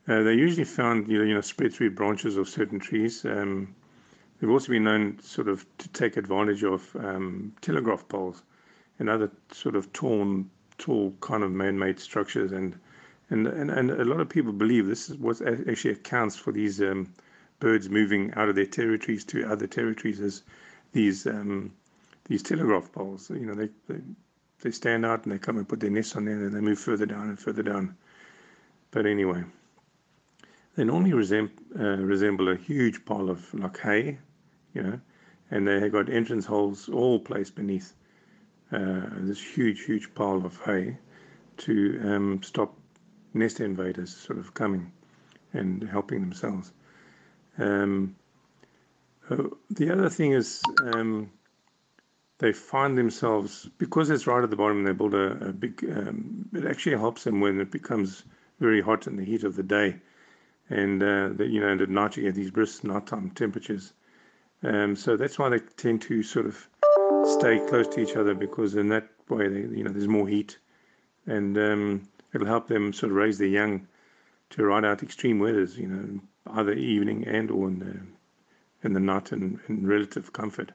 uh, 0.09 0.23
they're 0.23 0.33
usually 0.33 0.65
found 0.65 1.09
you 1.09 1.19
know, 1.19 1.25
you 1.25 1.35
know 1.35 1.41
spread 1.41 1.73
through 1.73 1.91
branches 1.91 2.37
of 2.37 2.49
certain 2.49 2.79
trees. 2.79 3.25
Um, 3.25 3.75
They've 4.43 4.51
also 4.51 4.73
been 4.73 4.83
known 4.83 5.21
sort 5.23 5.47
of 5.47 5.65
to 5.79 5.89
take 5.91 6.17
advantage 6.17 6.65
of 6.65 6.97
um, 6.97 7.55
telegraph 7.61 8.09
poles 8.09 8.43
and 8.99 9.09
other 9.09 9.31
sort 9.53 9.77
of 9.77 9.93
torn, 9.93 10.51
tall 10.79 11.15
kind 11.21 11.45
of 11.45 11.53
man-made 11.53 12.01
structures, 12.01 12.51
and 12.51 12.77
and 13.31 13.47
and, 13.47 13.71
and 13.71 13.93
a 13.93 14.05
lot 14.05 14.19
of 14.19 14.29
people 14.29 14.53
believe 14.53 14.89
this 14.89 15.09
is 15.09 15.17
what 15.17 15.41
actually 15.43 15.93
accounts 15.93 16.35
for 16.35 16.51
these 16.51 16.83
um, 16.83 17.15
birds 17.61 17.89
moving 17.89 18.35
out 18.35 18.49
of 18.49 18.57
their 18.57 18.67
territories 18.67 19.25
to 19.27 19.45
other 19.45 19.69
territories 19.69 20.19
as 20.19 20.43
these 20.91 21.25
um, 21.25 21.71
these 22.33 22.43
telegraph 22.43 22.91
poles. 22.93 23.31
You 23.31 23.47
know, 23.47 23.55
they, 23.55 23.69
they 23.89 24.01
they 24.63 24.71
stand 24.71 25.05
out 25.05 25.25
and 25.25 25.33
they 25.33 25.39
come 25.39 25.59
and 25.59 25.69
put 25.69 25.81
their 25.81 25.91
nests 25.91 26.17
on 26.17 26.25
there, 26.25 26.35
and 26.35 26.55
they 26.55 26.61
move 26.61 26.79
further 26.79 27.07
down 27.07 27.29
and 27.29 27.39
further 27.39 27.63
down. 27.63 27.97
But 28.91 29.07
anyway, 29.07 29.45
they 30.77 30.85
normally 30.85 31.13
resemble, 31.13 31.55
uh, 31.79 31.97
resemble 31.97 32.49
a 32.49 32.57
huge 32.57 33.05
pile 33.05 33.29
of 33.29 33.53
like 33.55 33.79
hay 33.79 34.19
you 34.75 34.83
know, 34.83 35.01
and 35.51 35.69
they 35.69 35.81
have 35.81 35.93
got 35.93 36.09
entrance 36.09 36.47
holes 36.47 36.89
all 36.89 37.19
placed 37.19 37.55
beneath 37.55 37.95
uh, 38.73 39.03
this 39.19 39.43
huge, 39.43 39.85
huge 39.85 40.15
pile 40.15 40.45
of 40.47 40.59
hay 40.65 40.97
to 41.59 42.01
um, 42.05 42.43
stop 42.43 42.75
nest 43.35 43.61
invaders 43.61 44.17
sort 44.17 44.39
of 44.39 44.55
coming 44.55 44.91
and 45.53 45.87
helping 45.89 46.21
themselves. 46.21 46.73
Um, 47.59 48.17
uh, 49.29 49.45
the 49.71 49.91
other 49.91 50.09
thing 50.09 50.33
is 50.33 50.63
um, 50.95 51.31
they 52.43 52.53
find 52.53 52.99
themselves 52.99 53.71
because 53.79 54.11
it's 54.11 54.27
right 54.27 54.43
at 54.43 54.51
the 54.51 54.57
bottom. 54.57 54.83
They 54.83 54.93
build 54.93 55.15
a, 55.15 55.49
a 55.51 55.53
big. 55.53 55.85
Um, 55.89 56.49
it 56.53 56.67
actually 56.67 56.97
helps 56.97 57.23
them 57.23 57.41
when 57.41 57.61
it 57.61 57.71
becomes 57.71 58.25
very 58.59 58.81
hot 58.81 59.07
in 59.07 59.15
the 59.15 59.25
heat 59.25 59.45
of 59.45 59.55
the 59.55 59.63
day, 59.63 60.01
and 60.69 61.01
uh, 61.05 61.31
you 61.39 61.61
know, 61.61 61.69
and 61.69 61.81
at 61.81 61.89
night 61.89 62.17
you 62.17 62.25
get 62.25 62.35
these 62.35 62.51
brisk 62.51 62.83
nighttime 62.83 63.31
temperatures. 63.31 63.93
Um, 64.65 64.97
so 64.97 65.17
that's 65.17 65.39
why 65.39 65.51
they 65.51 65.61
tend 65.77 66.03
to 66.03 66.25
sort 66.25 66.47
of 66.47 66.69
stay 67.23 67.61
close 67.61 67.87
to 67.89 68.01
each 68.01 68.17
other 68.17 68.35
because 68.35 68.75
in 68.75 68.89
that 68.89 69.09
way, 69.29 69.47
they, 69.47 69.61
you 69.61 69.85
know, 69.85 69.93
there's 69.93 70.09
more 70.09 70.27
heat, 70.27 70.59
and 71.27 71.57
um, 71.57 72.09
it'll 72.35 72.49
help 72.49 72.67
them 72.67 72.93
sort 72.93 73.13
of 73.13 73.17
raise 73.19 73.39
their 73.39 73.47
young 73.47 73.87
to 74.51 74.65
ride 74.65 74.85
out 74.85 75.05
extreme 75.05 75.39
weathers. 75.39 75.79
You 75.79 75.87
know, 75.87 76.21
either 76.55 76.73
evening 76.73 77.25
and 77.25 77.53
or 77.53 77.69
in 77.69 77.79
the 77.79 78.01
in 78.85 78.95
the 78.95 79.01
night 79.01 79.31
in, 79.31 79.61
in 79.69 79.87
relative 79.87 80.33
comfort. 80.33 80.73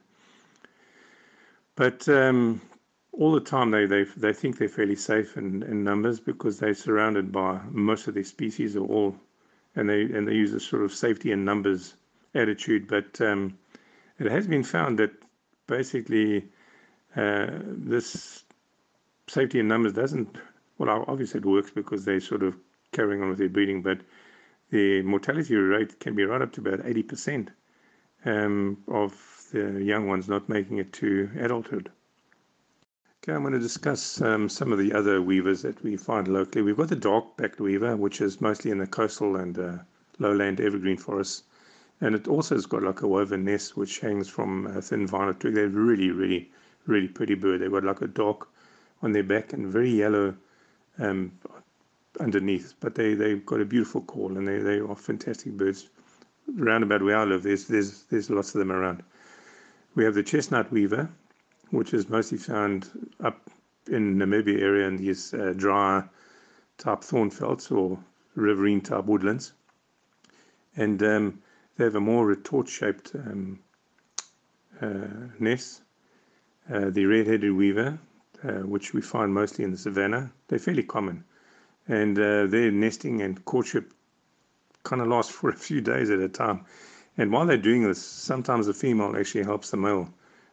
But 1.78 2.08
um, 2.08 2.60
all 3.12 3.30
the 3.30 3.40
time 3.40 3.70
they, 3.70 3.86
they 3.86 4.02
they 4.02 4.32
think 4.32 4.58
they're 4.58 4.68
fairly 4.68 4.96
safe 4.96 5.36
in, 5.36 5.62
in 5.62 5.84
numbers 5.84 6.18
because 6.18 6.58
they're 6.58 6.74
surrounded 6.74 7.30
by 7.30 7.60
most 7.70 8.08
of 8.08 8.14
their 8.14 8.24
species 8.24 8.74
or 8.74 8.84
all, 8.88 9.16
and 9.76 9.88
they 9.88 10.02
and 10.02 10.26
they 10.26 10.34
use 10.34 10.52
a 10.52 10.58
sort 10.58 10.82
of 10.82 10.92
safety 10.92 11.30
in 11.30 11.44
numbers 11.44 11.94
attitude. 12.34 12.88
But 12.88 13.20
um, 13.20 13.56
it 14.18 14.28
has 14.28 14.48
been 14.48 14.64
found 14.64 14.98
that 14.98 15.12
basically 15.68 16.48
uh, 17.14 17.50
this 17.62 18.42
safety 19.28 19.60
in 19.60 19.68
numbers 19.68 19.92
doesn't, 19.92 20.36
well, 20.78 21.04
obviously 21.06 21.38
it 21.38 21.46
works 21.46 21.70
because 21.70 22.04
they're 22.04 22.18
sort 22.18 22.42
of 22.42 22.56
carrying 22.90 23.22
on 23.22 23.28
with 23.28 23.38
their 23.38 23.48
breeding, 23.48 23.82
but 23.82 24.00
the 24.70 25.02
mortality 25.02 25.54
rate 25.54 26.00
can 26.00 26.16
be 26.16 26.24
right 26.24 26.42
up 26.42 26.50
to 26.54 26.60
about 26.60 26.80
80% 26.80 27.50
um, 28.24 28.78
of 28.88 29.37
the 29.50 29.82
young 29.82 30.08
ones 30.08 30.28
not 30.28 30.48
making 30.48 30.78
it 30.78 30.92
to 30.94 31.30
adulthood. 31.38 31.90
Okay, 33.22 33.32
I'm 33.32 33.42
going 33.42 33.52
to 33.52 33.58
discuss 33.58 34.20
um, 34.20 34.48
some 34.48 34.72
of 34.72 34.78
the 34.78 34.92
other 34.92 35.20
weavers 35.20 35.62
that 35.62 35.82
we 35.82 35.96
find 35.96 36.28
locally. 36.28 36.62
We've 36.62 36.76
got 36.76 36.88
the 36.88 36.96
dark-backed 36.96 37.60
weaver, 37.60 37.96
which 37.96 38.20
is 38.20 38.40
mostly 38.40 38.70
in 38.70 38.78
the 38.78 38.86
coastal 38.86 39.36
and 39.36 39.58
uh, 39.58 39.72
lowland 40.18 40.60
evergreen 40.60 40.96
forests. 40.96 41.42
And 42.00 42.14
it 42.14 42.28
also 42.28 42.54
has 42.54 42.66
got 42.66 42.82
like 42.82 43.02
a 43.02 43.08
woven 43.08 43.44
nest 43.44 43.76
which 43.76 43.98
hangs 44.00 44.28
from 44.28 44.66
a 44.68 44.80
thin 44.80 45.06
violet 45.06 45.40
twig. 45.40 45.54
They're 45.54 45.68
really, 45.68 46.10
really, 46.10 46.50
really 46.86 47.08
pretty 47.08 47.34
bird. 47.34 47.60
They've 47.60 47.70
got 47.70 47.84
like 47.84 48.02
a 48.02 48.06
dark 48.06 48.48
on 49.02 49.12
their 49.12 49.24
back 49.24 49.52
and 49.52 49.66
very 49.66 49.90
yellow 49.90 50.34
um, 50.98 51.32
underneath. 52.20 52.74
But 52.80 52.94
they, 52.94 53.14
they've 53.14 53.44
got 53.44 53.60
a 53.60 53.64
beautiful 53.64 54.02
call 54.02 54.36
and 54.36 54.46
they, 54.46 54.58
they 54.58 54.78
are 54.78 54.94
fantastic 54.94 55.52
birds. 55.56 55.88
round 56.54 56.84
about 56.84 57.02
where 57.02 57.18
I 57.18 57.24
live, 57.24 57.42
there's 57.42 57.66
there's 57.66 58.04
there's 58.04 58.30
lots 58.30 58.54
of 58.54 58.58
them 58.58 58.72
around. 58.72 59.02
We 59.98 60.04
have 60.04 60.14
the 60.14 60.22
chestnut 60.22 60.70
weaver, 60.70 61.10
which 61.70 61.92
is 61.92 62.08
mostly 62.08 62.38
found 62.38 62.88
up 63.18 63.50
in 63.88 64.14
Namibia 64.16 64.60
area 64.62 64.86
in 64.86 64.96
these 64.96 65.34
uh, 65.34 65.54
dry 65.56 66.04
type 66.76 67.00
thornvelds 67.00 67.76
or 67.76 67.98
riverine 68.36 68.80
type 68.80 69.06
woodlands. 69.06 69.54
And 70.76 71.02
um, 71.02 71.42
they 71.76 71.82
have 71.82 71.96
a 71.96 72.00
more 72.00 72.24
retort 72.24 72.68
shaped 72.68 73.10
um, 73.16 73.58
uh, 74.80 75.32
nest. 75.40 75.82
Uh, 76.72 76.90
the 76.90 77.04
red-headed 77.04 77.52
weaver, 77.52 77.98
uh, 78.44 78.62
which 78.68 78.94
we 78.94 79.00
find 79.00 79.34
mostly 79.34 79.64
in 79.64 79.72
the 79.72 79.78
savannah, 79.78 80.30
they're 80.46 80.60
fairly 80.60 80.84
common. 80.84 81.24
And 81.88 82.16
uh, 82.16 82.46
their 82.46 82.70
nesting 82.70 83.20
and 83.20 83.44
courtship 83.44 83.92
kind 84.84 85.02
of 85.02 85.08
lasts 85.08 85.32
for 85.36 85.50
a 85.50 85.56
few 85.56 85.80
days 85.80 86.08
at 86.10 86.20
a 86.20 86.28
time. 86.28 86.66
And 87.18 87.32
while 87.32 87.46
they're 87.46 87.56
doing 87.56 87.82
this, 87.82 88.00
sometimes 88.00 88.66
the 88.66 88.72
female 88.72 89.16
actually 89.16 89.42
helps 89.42 89.70
the 89.70 89.76
male 89.76 90.08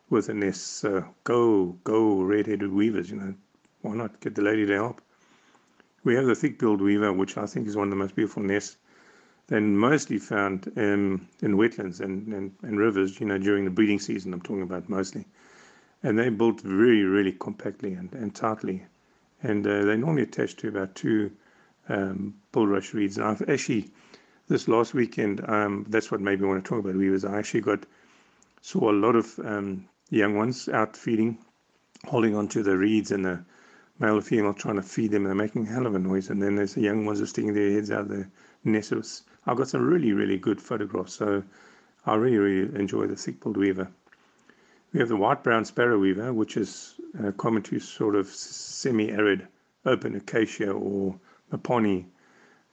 with 0.10 0.27
the 0.27 0.34
nest. 0.34 0.77
So 0.77 1.05
go, 1.24 1.77
go, 1.84 2.22
red-headed 2.24 2.74
weavers, 2.74 3.12
you 3.12 3.17
know, 3.17 3.36
why 3.81 3.93
not 3.95 4.19
get 4.19 4.34
the 4.34 4.41
lady 4.41 4.65
to 4.65 4.74
help? 4.74 5.01
We 6.03 6.15
have 6.15 6.25
the 6.25 6.36
thick-billed 6.36 6.81
weaver, 6.81 7.13
which 7.13 7.38
I 7.38 7.45
think 7.45 7.67
is 7.67 7.75
one 7.75 7.88
of 7.88 7.91
the 7.91 7.95
most 7.98 8.15
beautiful 8.15 8.41
nests. 8.43 8.77
They're 9.48 9.62
mostly 9.62 10.17
found 10.17 10.72
um, 10.75 11.27
in 11.43 11.55
wetlands 11.55 12.00
and, 12.00 12.34
and, 12.34 12.51
and 12.63 12.79
rivers, 12.79 13.19
you 13.19 13.27
know, 13.27 13.38
during 13.38 13.65
the 13.65 13.72
breeding 13.72 14.00
season, 14.00 14.34
I'm 14.34 14.41
talking 14.41 14.63
about 14.63 14.89
mostly. 14.89 15.25
And 16.01 16.17
they're 16.17 16.31
built 16.31 16.62
very, 16.62 17.03
really 17.03 17.31
compactly 17.31 17.93
and, 17.93 18.12
and 18.13 18.34
tightly. 18.34 18.84
And 19.43 19.65
uh, 19.67 19.86
they 19.86 19.98
normally 19.98 20.24
attach 20.24 20.55
to 20.57 20.69
about 20.69 20.95
two 20.95 21.31
um, 21.89 22.34
bulrush 22.51 22.93
reeds. 22.93 23.17
And 23.17 23.27
I've 23.27 23.48
actually 23.48 23.91
this 24.47 24.67
last 24.67 24.93
weekend, 24.93 25.47
um, 25.47 25.85
that's 25.89 26.11
what 26.11 26.21
made 26.21 26.39
me 26.39 26.47
want 26.47 26.63
to 26.63 26.67
talk 26.67 26.79
about 26.79 26.95
weavers. 26.95 27.25
I 27.25 27.37
actually 27.37 27.61
got 27.61 27.85
saw 28.61 28.91
a 28.91 28.93
lot 28.93 29.15
of 29.15 29.39
um, 29.39 29.87
young 30.09 30.35
ones 30.35 30.69
out 30.69 30.95
feeding, 30.95 31.37
holding 32.05 32.35
onto 32.35 32.63
the 32.63 32.77
reeds, 32.77 33.11
and 33.11 33.25
the 33.25 33.43
male 33.99 34.15
and 34.15 34.25
female 34.25 34.53
trying 34.53 34.75
to 34.75 34.81
feed 34.81 35.11
them. 35.11 35.23
And 35.23 35.27
they're 35.27 35.45
making 35.45 35.67
a 35.67 35.71
hell 35.71 35.85
of 35.85 35.95
a 35.95 35.99
noise. 35.99 36.29
And 36.29 36.41
then 36.41 36.55
there's 36.55 36.73
the 36.73 36.81
young 36.81 37.05
ones 37.05 37.21
are 37.21 37.27
sticking 37.27 37.53
their 37.53 37.71
heads 37.71 37.91
out 37.91 38.01
of 38.01 38.09
the 38.09 38.27
nest. 38.63 38.93
I've 39.47 39.57
got 39.57 39.67
some 39.67 39.81
really, 39.81 40.13
really 40.13 40.37
good 40.37 40.61
photographs. 40.61 41.13
So 41.13 41.43
I 42.05 42.15
really, 42.15 42.37
really 42.37 42.79
enjoy 42.79 43.07
the 43.07 43.15
thick-billed 43.15 43.57
weaver. 43.57 43.87
We 44.93 44.99
have 44.99 45.09
the 45.09 45.17
white-browed 45.17 45.67
sparrow 45.67 45.99
weaver, 45.99 46.33
which 46.33 46.55
is 46.55 46.95
uh, 47.23 47.31
common 47.31 47.63
to 47.63 47.79
sort 47.79 48.15
of 48.15 48.27
semi-arid 48.27 49.47
open 49.85 50.15
acacia 50.15 50.71
or 50.71 51.19
mopane 51.51 52.05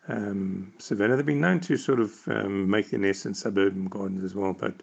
um, 0.09 0.73
savanna. 0.79 1.17
They've 1.17 1.27
been 1.27 1.41
known 1.41 1.61
to 1.61 1.77
sort 1.77 2.01
of 2.01 2.13
um, 2.29 2.69
make 2.69 2.91
their 2.91 3.01
nests 3.01 3.27
in 3.27 3.35
suburban 3.35 3.87
gardens 3.87 4.25
as 4.25 4.35
well, 4.35 4.53
but 4.53 4.75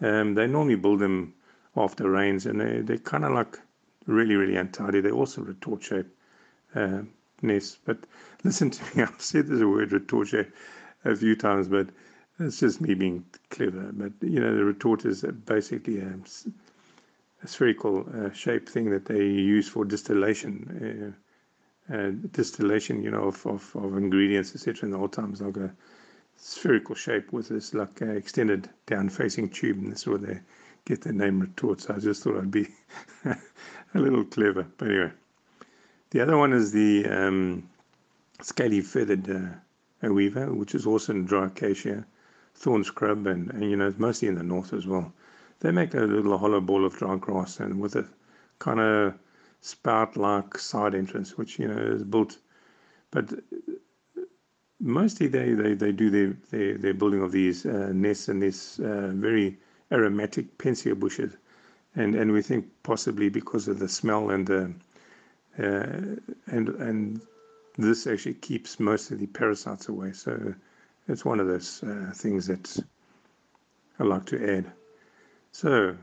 um, 0.00 0.34
they 0.34 0.46
normally 0.46 0.76
build 0.76 1.00
them 1.00 1.34
after 1.76 2.10
rains, 2.10 2.46
and 2.46 2.60
they, 2.60 2.80
they're 2.80 2.98
kind 2.98 3.24
of 3.24 3.32
like 3.32 3.58
really, 4.06 4.36
really 4.36 4.56
untidy. 4.56 5.00
They're 5.00 5.12
also 5.12 5.42
retort 5.42 5.82
shaped 5.82 6.10
uh, 6.74 7.02
nests. 7.42 7.78
But 7.84 7.98
listen 8.44 8.70
to 8.70 8.96
me, 8.96 9.02
I've 9.02 9.20
said 9.20 9.46
there's 9.46 9.60
a 9.60 9.68
word 9.68 9.92
retort 9.92 10.28
shape 10.28 10.52
a 11.04 11.14
few 11.14 11.36
times, 11.36 11.68
but 11.68 11.88
it's 12.38 12.60
just 12.60 12.80
me 12.80 12.94
being 12.94 13.24
clever. 13.50 13.90
But 13.92 14.12
you 14.20 14.40
know, 14.40 14.54
the 14.54 14.64
retort 14.64 15.04
is 15.04 15.22
basically 15.22 16.00
a, 16.00 16.18
a 17.42 17.48
spherical 17.48 18.06
uh, 18.14 18.32
shape 18.32 18.68
thing 18.68 18.90
that 18.90 19.06
they 19.06 19.24
use 19.24 19.68
for 19.68 19.84
distillation. 19.84 21.14
Uh, 21.14 21.20
uh, 21.92 22.10
distillation, 22.32 23.02
you 23.02 23.10
know, 23.10 23.24
of, 23.24 23.46
of, 23.46 23.76
of 23.76 23.96
ingredients, 23.96 24.54
etc. 24.54 24.86
In 24.86 24.92
the 24.92 24.98
old 24.98 25.12
times, 25.12 25.40
like 25.40 25.56
a 25.56 25.72
spherical 26.36 26.94
shape 26.94 27.32
with 27.32 27.48
this 27.48 27.74
like 27.74 28.02
uh, 28.02 28.06
extended 28.06 28.68
down-facing 28.86 29.50
tube, 29.50 29.78
and 29.78 29.92
that's 29.92 30.06
where 30.06 30.18
they 30.18 30.40
get 30.84 31.02
their 31.02 31.12
name 31.12 31.40
retort. 31.40 31.80
So 31.80 31.94
I 31.94 31.98
just 31.98 32.22
thought 32.22 32.38
I'd 32.38 32.50
be 32.50 32.68
a 33.24 33.36
little 33.94 34.24
clever. 34.24 34.66
But 34.76 34.88
anyway, 34.88 35.12
the 36.10 36.20
other 36.20 36.36
one 36.36 36.52
is 36.52 36.72
the 36.72 37.06
um, 37.06 37.68
scaly 38.40 38.80
feathered 38.80 39.30
uh, 39.30 40.12
weaver, 40.12 40.52
which 40.52 40.74
is 40.74 40.86
also 40.86 41.12
in 41.12 41.24
dry 41.24 41.46
acacia, 41.46 42.06
thorn 42.54 42.84
scrub, 42.84 43.26
and, 43.26 43.50
and 43.50 43.70
you 43.70 43.76
know, 43.76 43.88
it's 43.88 43.98
mostly 43.98 44.28
in 44.28 44.34
the 44.34 44.42
north 44.42 44.72
as 44.72 44.86
well. 44.86 45.12
They 45.60 45.70
make 45.70 45.94
a 45.94 46.00
little 46.00 46.36
hollow 46.36 46.60
ball 46.60 46.84
of 46.84 46.96
dry 46.96 47.16
grass, 47.16 47.60
and 47.60 47.80
with 47.80 47.96
a 47.96 48.06
kind 48.58 48.80
of 48.80 49.14
spout-like 49.64 50.58
side 50.58 50.94
entrance, 50.94 51.38
which 51.38 51.58
you 51.58 51.66
know 51.66 51.78
is 51.78 52.04
built, 52.04 52.36
but 53.10 53.32
mostly 54.78 55.26
they, 55.26 55.54
they, 55.54 55.72
they 55.72 55.90
do 55.90 56.10
their, 56.10 56.36
their, 56.50 56.76
their 56.76 56.92
building 56.92 57.22
of 57.22 57.32
these 57.32 57.64
uh, 57.64 57.90
nests 57.94 58.28
and 58.28 58.42
these 58.42 58.78
uh, 58.80 59.10
very 59.14 59.56
aromatic 59.90 60.58
Pentzia 60.58 60.94
bushes, 60.94 61.32
and 61.96 62.14
and 62.14 62.30
we 62.30 62.42
think 62.42 62.66
possibly 62.82 63.30
because 63.30 63.66
of 63.66 63.78
the 63.78 63.88
smell 63.88 64.30
and 64.30 64.46
the 64.46 64.74
uh, 65.58 66.16
and 66.46 66.68
and 66.68 67.20
this 67.78 68.06
actually 68.06 68.34
keeps 68.34 68.78
most 68.78 69.10
of 69.10 69.18
the 69.18 69.26
parasites 69.28 69.88
away. 69.88 70.12
So 70.12 70.54
it's 71.08 71.24
one 71.24 71.40
of 71.40 71.46
those 71.46 71.82
uh, 71.82 72.12
things 72.14 72.46
that 72.48 72.84
I 73.98 74.02
like 74.02 74.26
to 74.26 74.56
add. 74.56 74.72
So 75.52 75.96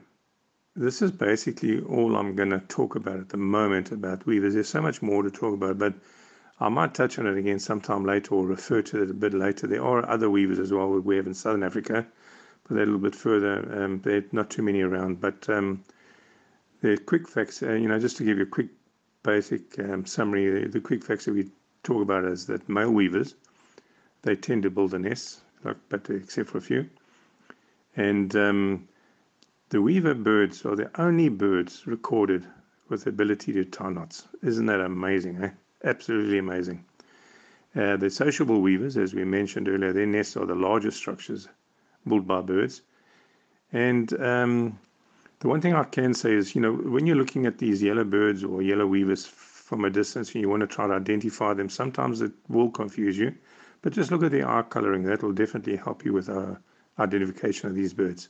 this 0.75 1.01
is 1.01 1.11
basically 1.11 1.81
all 1.81 2.15
I'm 2.15 2.35
going 2.35 2.51
to 2.51 2.59
talk 2.59 2.95
about 2.95 3.19
at 3.19 3.29
the 3.29 3.37
moment 3.37 3.91
about 3.91 4.25
weavers. 4.25 4.53
There's 4.53 4.69
so 4.69 4.81
much 4.81 5.01
more 5.01 5.21
to 5.21 5.29
talk 5.29 5.53
about, 5.53 5.77
but 5.77 5.93
I 6.59 6.69
might 6.69 6.93
touch 6.93 7.19
on 7.19 7.27
it 7.27 7.37
again 7.37 7.59
sometime 7.59 8.05
later 8.05 8.35
or 8.35 8.45
refer 8.45 8.81
to 8.83 9.03
it 9.03 9.09
a 9.09 9.13
bit 9.13 9.33
later. 9.33 9.67
There 9.67 9.83
are 9.83 10.07
other 10.07 10.29
weavers 10.29 10.59
as 10.59 10.71
well 10.71 10.89
we 10.99 11.17
have 11.17 11.27
in 11.27 11.33
Southern 11.33 11.63
Africa, 11.63 12.05
but 12.63 12.75
they're 12.75 12.83
a 12.83 12.85
little 12.85 13.01
bit 13.01 13.15
further. 13.15 13.83
Um, 13.83 13.99
there 14.01 14.17
are 14.17 14.25
not 14.31 14.49
too 14.49 14.61
many 14.61 14.81
around, 14.81 15.19
but 15.19 15.49
um, 15.49 15.83
the 16.81 16.97
quick 16.97 17.27
facts, 17.27 17.61
uh, 17.61 17.73
you 17.73 17.87
know, 17.87 17.99
just 17.99 18.17
to 18.17 18.23
give 18.23 18.37
you 18.37 18.43
a 18.43 18.47
quick 18.47 18.69
basic 19.23 19.77
um, 19.79 20.05
summary, 20.05 20.61
the, 20.61 20.69
the, 20.69 20.79
quick 20.79 21.03
facts 21.03 21.25
that 21.25 21.33
we 21.33 21.49
talk 21.83 22.01
about 22.01 22.23
is 22.23 22.45
that 22.47 22.67
male 22.69 22.91
weavers, 22.91 23.35
they 24.21 24.35
tend 24.35 24.63
to 24.63 24.69
build 24.69 24.93
a 24.93 24.99
nest, 24.99 25.41
like, 25.63 25.77
but 25.89 26.09
except 26.09 26.49
for 26.49 26.57
a 26.59 26.61
few. 26.61 26.89
And 27.95 28.35
um, 28.35 28.87
the 29.71 29.81
weaver 29.81 30.13
birds 30.13 30.65
are 30.65 30.75
the 30.75 30.91
only 31.01 31.29
birds 31.29 31.87
recorded 31.87 32.45
with 32.89 33.05
the 33.05 33.09
ability 33.09 33.53
to 33.53 33.63
tie 33.63 33.89
knots. 33.89 34.27
Isn't 34.43 34.65
that 34.65 34.81
amazing, 34.81 35.41
eh? 35.41 35.51
Absolutely 35.85 36.39
amazing. 36.39 36.83
Uh, 37.73 37.95
the 37.95 38.09
sociable 38.09 38.59
weavers, 38.59 38.97
as 38.97 39.13
we 39.13 39.23
mentioned 39.23 39.69
earlier, 39.69 39.93
their 39.93 40.05
nests 40.05 40.35
are 40.35 40.45
the 40.45 40.55
largest 40.55 40.97
structures 40.97 41.47
built 42.05 42.27
by 42.27 42.41
birds. 42.41 42.81
And 43.71 44.11
um, 44.21 44.77
the 45.39 45.47
one 45.47 45.61
thing 45.61 45.73
I 45.73 45.85
can 45.85 46.13
say 46.13 46.33
is, 46.33 46.53
you 46.53 46.59
know, 46.59 46.73
when 46.73 47.07
you're 47.07 47.15
looking 47.15 47.45
at 47.45 47.57
these 47.57 47.81
yellow 47.81 48.03
birds 48.03 48.43
or 48.43 48.61
yellow 48.61 48.87
weavers 48.87 49.25
from 49.25 49.85
a 49.85 49.89
distance 49.89 50.33
and 50.33 50.41
you 50.41 50.49
want 50.49 50.59
to 50.61 50.67
try 50.67 50.85
to 50.85 50.93
identify 50.95 51.53
them, 51.53 51.69
sometimes 51.69 52.21
it 52.21 52.33
will 52.49 52.69
confuse 52.69 53.17
you. 53.17 53.33
But 53.83 53.93
just 53.93 54.11
look 54.11 54.23
at 54.23 54.31
the 54.31 54.43
eye 54.43 54.65
coloring. 54.69 55.03
That 55.03 55.23
will 55.23 55.31
definitely 55.31 55.77
help 55.77 56.03
you 56.03 56.11
with 56.11 56.27
our 56.27 56.59
identification 56.99 57.69
of 57.69 57.75
these 57.75 57.93
birds. 57.93 58.27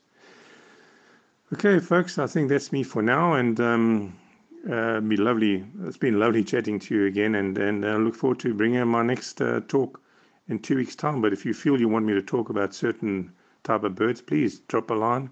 Okay, 1.54 1.80
folks, 1.80 2.18
I 2.18 2.28
think 2.28 2.48
that's 2.48 2.72
me 2.72 2.82
for 2.82 3.02
now, 3.02 3.34
and 3.34 3.60
um, 3.60 4.18
uh, 4.72 5.02
be 5.02 5.18
lovely. 5.18 5.66
It's 5.84 5.98
been 5.98 6.18
lovely 6.18 6.46
chatting 6.46 6.80
to 6.80 6.96
you 6.96 7.06
again, 7.08 7.36
and 7.36 7.58
and 7.58 7.86
I 7.86 7.98
look 7.98 8.16
forward 8.16 8.40
to 8.40 8.54
bringing 8.54 8.88
my 8.88 9.04
next 9.04 9.42
uh, 9.42 9.60
talk 9.68 10.00
in 10.48 10.60
two 10.60 10.78
weeks' 10.78 10.96
time. 10.96 11.22
But 11.22 11.34
if 11.34 11.46
you 11.46 11.54
feel 11.54 11.78
you 11.78 11.90
want 11.90 12.06
me 12.06 12.14
to 12.14 12.22
talk 12.22 12.50
about 12.50 12.74
certain 12.74 13.34
type 13.64 13.84
of 13.84 13.96
birds, 13.96 14.22
please 14.22 14.60
drop 14.60 14.92
a 14.92 14.94
line 14.94 15.30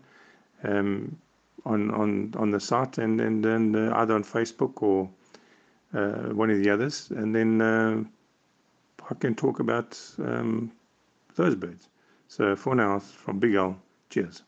um, 0.65 1.17
on 1.65 1.89
on 1.91 2.33
on 2.35 2.49
the 2.49 2.59
site, 2.59 2.97
and 2.97 3.21
and, 3.21 3.45
and 3.45 3.75
uh, 3.77 3.95
either 3.95 4.13
on 4.13 4.25
Facebook 4.25 4.83
or 4.83 5.09
uh, 5.93 6.33
one 6.33 6.49
of 6.49 6.61
the 6.61 6.69
others, 6.69 7.11
and 7.11 7.33
then 7.33 7.61
uh, 7.61 8.03
I 9.09 9.13
can 9.13 9.35
talk 9.35 9.61
about 9.61 9.97
um, 10.17 10.69
those 11.35 11.55
birds. 11.55 11.87
So 12.27 12.57
for 12.57 12.75
now, 12.75 12.99
from 12.99 13.39
Big 13.39 13.55
Al, 13.55 13.81
cheers. 14.09 14.43